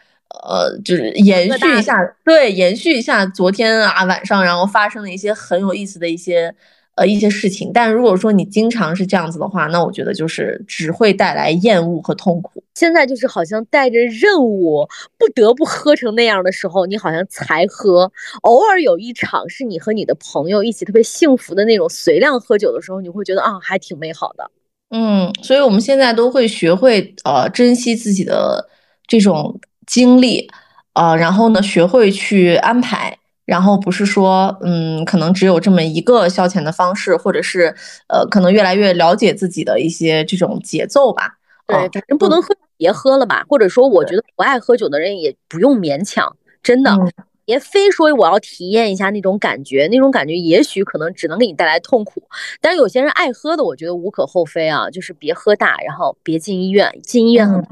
[0.45, 6.55] 呃，就是延续一下，对，延续一下昨天啊晚上，然后发生的一些很有意思的一些
[6.97, 7.71] 呃一些事情。
[7.73, 12.63] 但如果说你经常是这样子的话，那我觉得就是只会带来厌恶和痛苦。
[12.75, 14.87] 现在就是好像带着任务，
[15.17, 18.11] 不得不喝成那样的时候，你好像才喝。
[18.43, 24.51] 偶尔有一场是你和你的朋友一起特别幸福的那种随量喝酒的时候，你会觉得啊，还挺美好的。
[24.91, 28.69] 嗯，所以我们现在都会学会呃珍惜自己的
[29.07, 30.49] 这种经历，
[30.93, 37.75] 呃，然后呢学会去安排，然后不是说嗯可能只有这么一个消遣的方式，或者是
[38.09, 41.39] 呃可能越来越了解自己的一些这种节奏吧。
[41.67, 43.47] 对，嗯反正不能喝，别喝了吧。
[43.49, 47.11] 或者说，我觉得不爱喝酒的人也不用勉强，真的，嗯
[47.45, 52.21] 别非说我要体验一下那种感觉，那种感觉也许可能只能给你带来痛苦。
[52.61, 57.63] 但是有些人爱喝的，我觉得无可厚非啊，就是别喝大，然后别进医院，进医院很，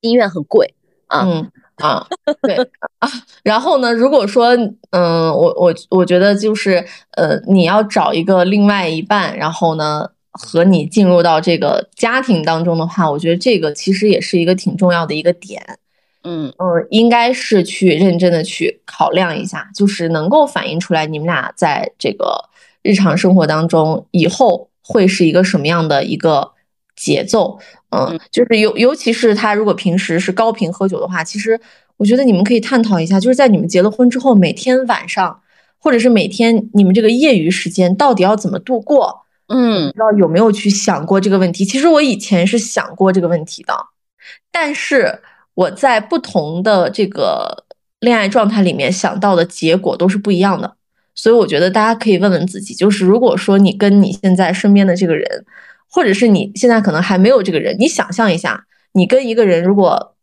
[0.00, 0.72] 进医院很贵
[1.08, 1.24] 啊。
[1.26, 2.04] 嗯啊，
[2.42, 2.56] 对
[2.98, 3.08] 啊，
[3.44, 4.48] 然后呢，如果说，
[4.90, 15.62] 嗯，我我我觉得就是，呃，你要找一个另外一半，然后呢，和你进入到这个家庭当中的话，我觉得这个其实也是一个挺重要的一个点，
[16.24, 22.48] 嗯嗯，应该是去认真的去考量一下，就是能够反映出来你们俩在这个
[22.82, 26.52] 日常生活当中以后会是一个什么样的一个
[26.96, 27.60] 节奏。
[27.90, 31.58] 嗯嗯，就是尤尤其是他如果平时是高频喝酒的话，其实
[31.96, 35.40] 我觉得你们可以探讨一下，就是在你们结了婚之后，每天晚上
[35.78, 39.22] 或者是每天你们这个业余时间到底要怎么度过？
[39.50, 41.64] 嗯不知道有没有去想过这个问题？
[41.64, 43.72] 其实我以前是想过这个问题的，
[44.52, 45.20] 但是
[45.54, 47.64] 我在不同的这个
[48.00, 50.74] 恋爱状态里面想到的结果都是不一样的。
[51.14, 55.26] 所以我觉得大家可以问问自己，就是如果说你跟你现在身边的这个人，
[55.90, 60.14] 或者是你现在可能还没有这个人，你想象一下，你跟一个人如果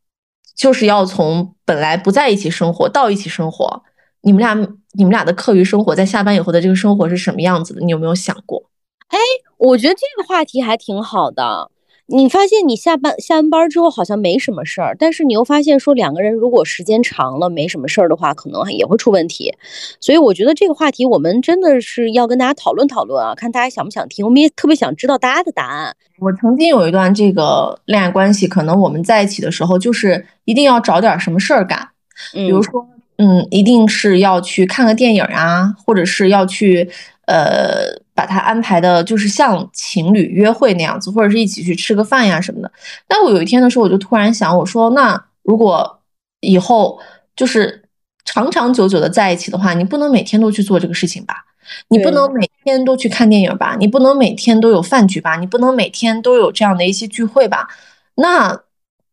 [0.55, 3.83] 就是要从本来不在一起生活到一起生活，
[4.21, 4.53] 你们俩
[4.93, 7.81] 你们俩的课余生活在下班以后的这个生活是什么样子的？
[7.81, 8.69] 你有没有想过？
[9.07, 9.19] 哎
[9.57, 11.69] 我觉得这个话题还挺好的。
[12.07, 19.51] 你发现你下班下完班之后好像没什么事儿，但是你又发现说两个人如果时间长了没什么事儿的话，可能也会出问题。
[19.99, 24.23] 所以我觉得这个话题我们真的是要跟大家讨论讨论啊，看大家想不想听。
[24.23, 25.95] 我们也特别想知道大家的答案。
[26.19, 31.89] 我曾经有一段这个恋爱关系，可能我们在一起的时候，就是一定要找点什么事儿干，
[32.35, 32.87] 嗯，比如说，
[33.17, 36.89] 嗯，一定是要去看个电影啊，或者是要去，
[37.25, 42.71] 呃，把他安排的，就是像情侣约会那样子，或者是一起去吃个饭呀什么的。
[43.07, 45.99] 但我有一天的时候，我就突然想，我说，那如果
[46.41, 46.99] 以后
[47.35, 47.83] 就是
[48.23, 51.45] 长长久久的在一起的话，你不能每天都去做这个事情吧？
[51.87, 53.75] 你不能每天都去看电影吧？
[53.79, 55.37] 你不能每天都有饭局吧？
[55.37, 57.67] 你不能每天都有这样的一些聚会吧？
[58.15, 58.61] 那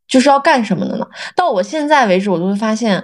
[0.07, 1.07] 就是要干什么的呢？
[1.35, 3.03] 到我现在为止，我就会发现，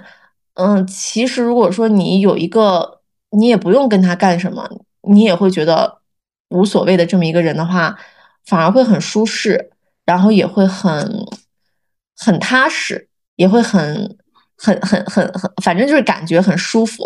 [0.54, 3.00] 嗯，其实如果说你有一个，
[3.30, 4.68] 你也不用跟他干什么，
[5.08, 6.00] 你也会觉得
[6.50, 7.98] 无所谓的这么一个人的话，
[8.44, 9.70] 反而会很舒适，
[10.04, 11.24] 然后也会很
[12.16, 14.16] 很踏实，也会很
[14.56, 17.04] 很很很很，反正就是感觉很舒服。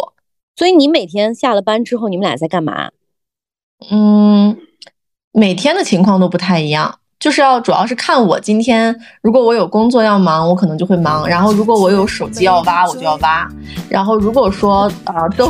[0.57, 2.91] 所以你每天下了班之后，你们俩在干嘛？
[3.91, 4.57] 嗯，
[5.33, 13.47] 每天的情况都不太一样，就是要主要是看我今天，如果我有工作要忙，我可能就会忙；然后如果我有手机要挖，我就要挖；
[13.89, 15.49] 然后如果说啊、呃都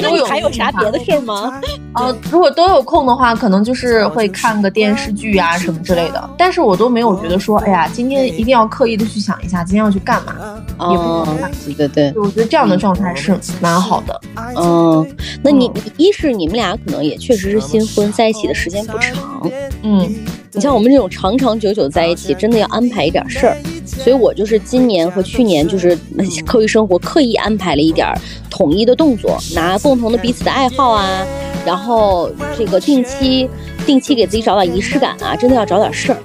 [0.00, 1.60] 都有还有啥别的事儿吗？
[1.94, 6.30] 呃，如果都有空的话，可能就是会看个电视剧啊什么之类的。
[6.38, 10.34] 但是我都没有觉得说，哎呀，今天一定要刻意的去想一下今天要去干嘛。
[10.92, 14.20] 也不哦能看，对对对，我觉得这样的状态是蛮好的。
[14.54, 15.04] 嗯，
[15.42, 19.16] 那你你一是你们俩可能也确实是新婚，在一起的时间不长。
[19.82, 20.08] 嗯
[20.52, 23.56] 你像我们这种长长久久在一起，真的要安排一点事儿。
[23.84, 25.96] 所以我就是今年和去年就是
[26.46, 28.18] 课余生活刻意安排了一点儿
[28.50, 31.26] 统一的动作，拿共同的彼此的爱好啊，
[31.66, 33.48] 然后这个定期
[33.86, 36.18] 定期给自己找点仪式感啊，真的要找点事儿。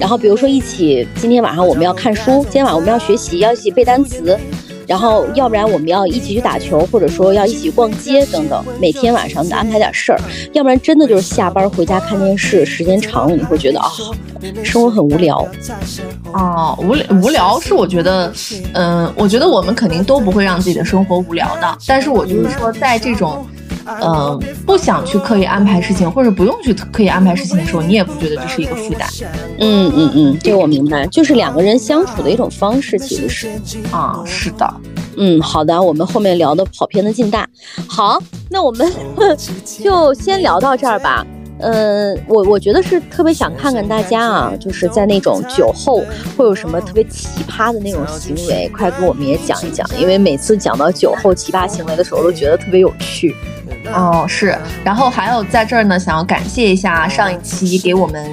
[0.00, 4.36] 然后比如说一起，今天晚上我们要看书，今天晚上我们要学习，要一起背单词。
[4.86, 10.20] 然后要不然我们要一起去打球，或者说要一起逛街等等，每天晚上的安排点事儿，
[10.52, 13.90] 要不然真的就是下班回家看电视，时间长了你会觉得啊、
[14.62, 15.46] 生活很无聊。
[16.32, 18.32] 哦，无聊无聊是我觉得，
[18.74, 21.78] 嗯、我觉得我们肯定都不会让自己的生活无聊的。
[21.86, 23.46] 但是我就是说，在这种，
[24.66, 29.08] 不想去刻意安排事情，或者不用去刻意安排事情的时候，你也不觉得这是一个负担
[29.58, 33.48] 嗯嗯嗯，这个我明白，就是两个人相处的一种方式，其实是。
[33.90, 34.22] 啊？
[34.26, 34.74] 是的，
[35.16, 37.48] 嗯，好的，我们后面聊的跑偏的劲大。
[37.86, 38.20] 好，
[38.50, 38.90] 那我们
[39.82, 41.24] 就先聊到这儿吧。
[41.60, 46.02] 嗯，我我觉得是特别想看看大家啊，就是在那种酒后
[46.36, 53.34] 会有什么特别奇葩的那种行为，快给我们也讲一讲，因为每次讲到酒后奇葩行为的时候，都觉得特别有趣。
[53.92, 54.56] 哦，是。
[54.82, 58.30] 然后还有在这儿呢，想要感谢一下上一期给我们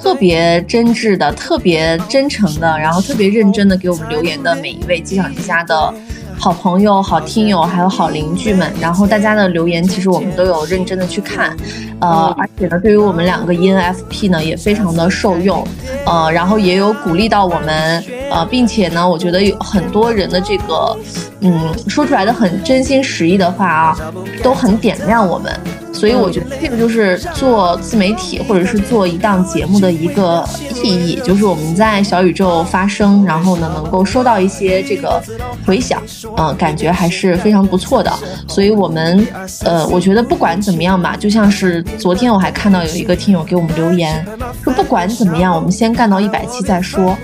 [0.00, 5.92] 特别真挚的、特别真诚的，然后特别认真的给我们留言的每一位机场之家的
[6.38, 8.70] 好朋友、好听友，还有好邻居们。
[8.80, 11.56] 然后大家的留言其实我们都有认真的去看，
[12.00, 15.66] 呃，而且呢，对于我们两个 ENFP 呢也非常的受用，
[16.04, 20.96] 呃，然后也有鼓励到我们，呃，并且呢，我觉得有很多人的这个，
[21.40, 23.96] 嗯，说出来的很真心实意的话啊，
[24.42, 25.58] 都很点亮我们。
[26.04, 30.46] 所以我觉得这个就是做自媒体或者是做一档节目的一个
[30.82, 35.18] 意义，就是我们在小宇宙发声，然后呢能够收到一些这个
[35.64, 36.02] 回响，
[36.36, 38.12] 嗯、感觉还是非常不错的。
[38.46, 39.26] 所以我们
[39.64, 44.22] 呃，我觉得不管怎么样吧，就像是昨天我还看到有一个听友给我们留言
[44.62, 47.16] 说，不管怎么样，我们先干到一百期再说。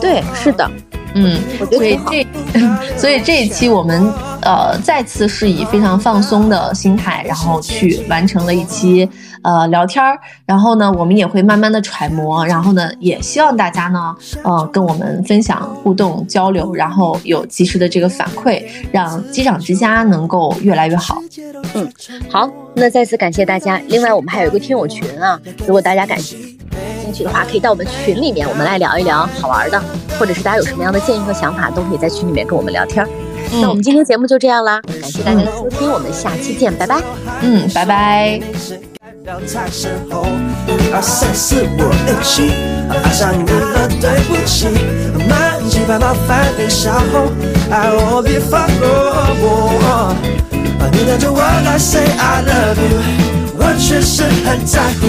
[0.00, 0.70] 对，是的，
[1.16, 1.40] 嗯，
[1.72, 1.98] 所以。
[2.08, 2.26] 这，
[2.96, 4.12] 所以这一期我们
[4.42, 9.08] 呃再次是以非常放松的心态，然后去完成了一期
[9.42, 10.18] 呃聊天儿。
[10.44, 18.62] 然后呢，我们也会慢慢的揣摩，然后呢，也希望大家呢，呃，跟我们分享、互动、交流，然后有及时的这个反馈，
[18.92, 21.22] 让机长之家能够越来越好。
[21.74, 21.90] 嗯
[22.30, 23.80] 好，那再次感谢大家。
[23.88, 26.55] 另外，我们还有一个听友群啊，如果大家感兴趣
[27.24, 29.82] 的话，可以到我们群里面，我们来聊一聊好玩的，
[30.18, 33.08] 或者是大家有什么样的建议和想法，都可以在群里面跟我们聊天儿。
[33.60, 37.00] 那我们今天节目就这样啦，感谢大家的收听，我们下期见，拜拜。
[37.42, 38.40] 嗯，拜拜。
[39.28, 42.52] 二三四五六七，
[42.88, 44.68] 爱上你了，对不起，
[45.28, 47.30] 满几百麻烦你稍后，
[47.70, 48.86] 爱我别放过
[49.42, 50.14] 我。
[50.92, 53.00] 你拿着我来 say I love you，
[53.58, 55.06] 我确实很在乎，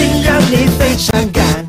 [0.00, 1.59] 心让你非常感动。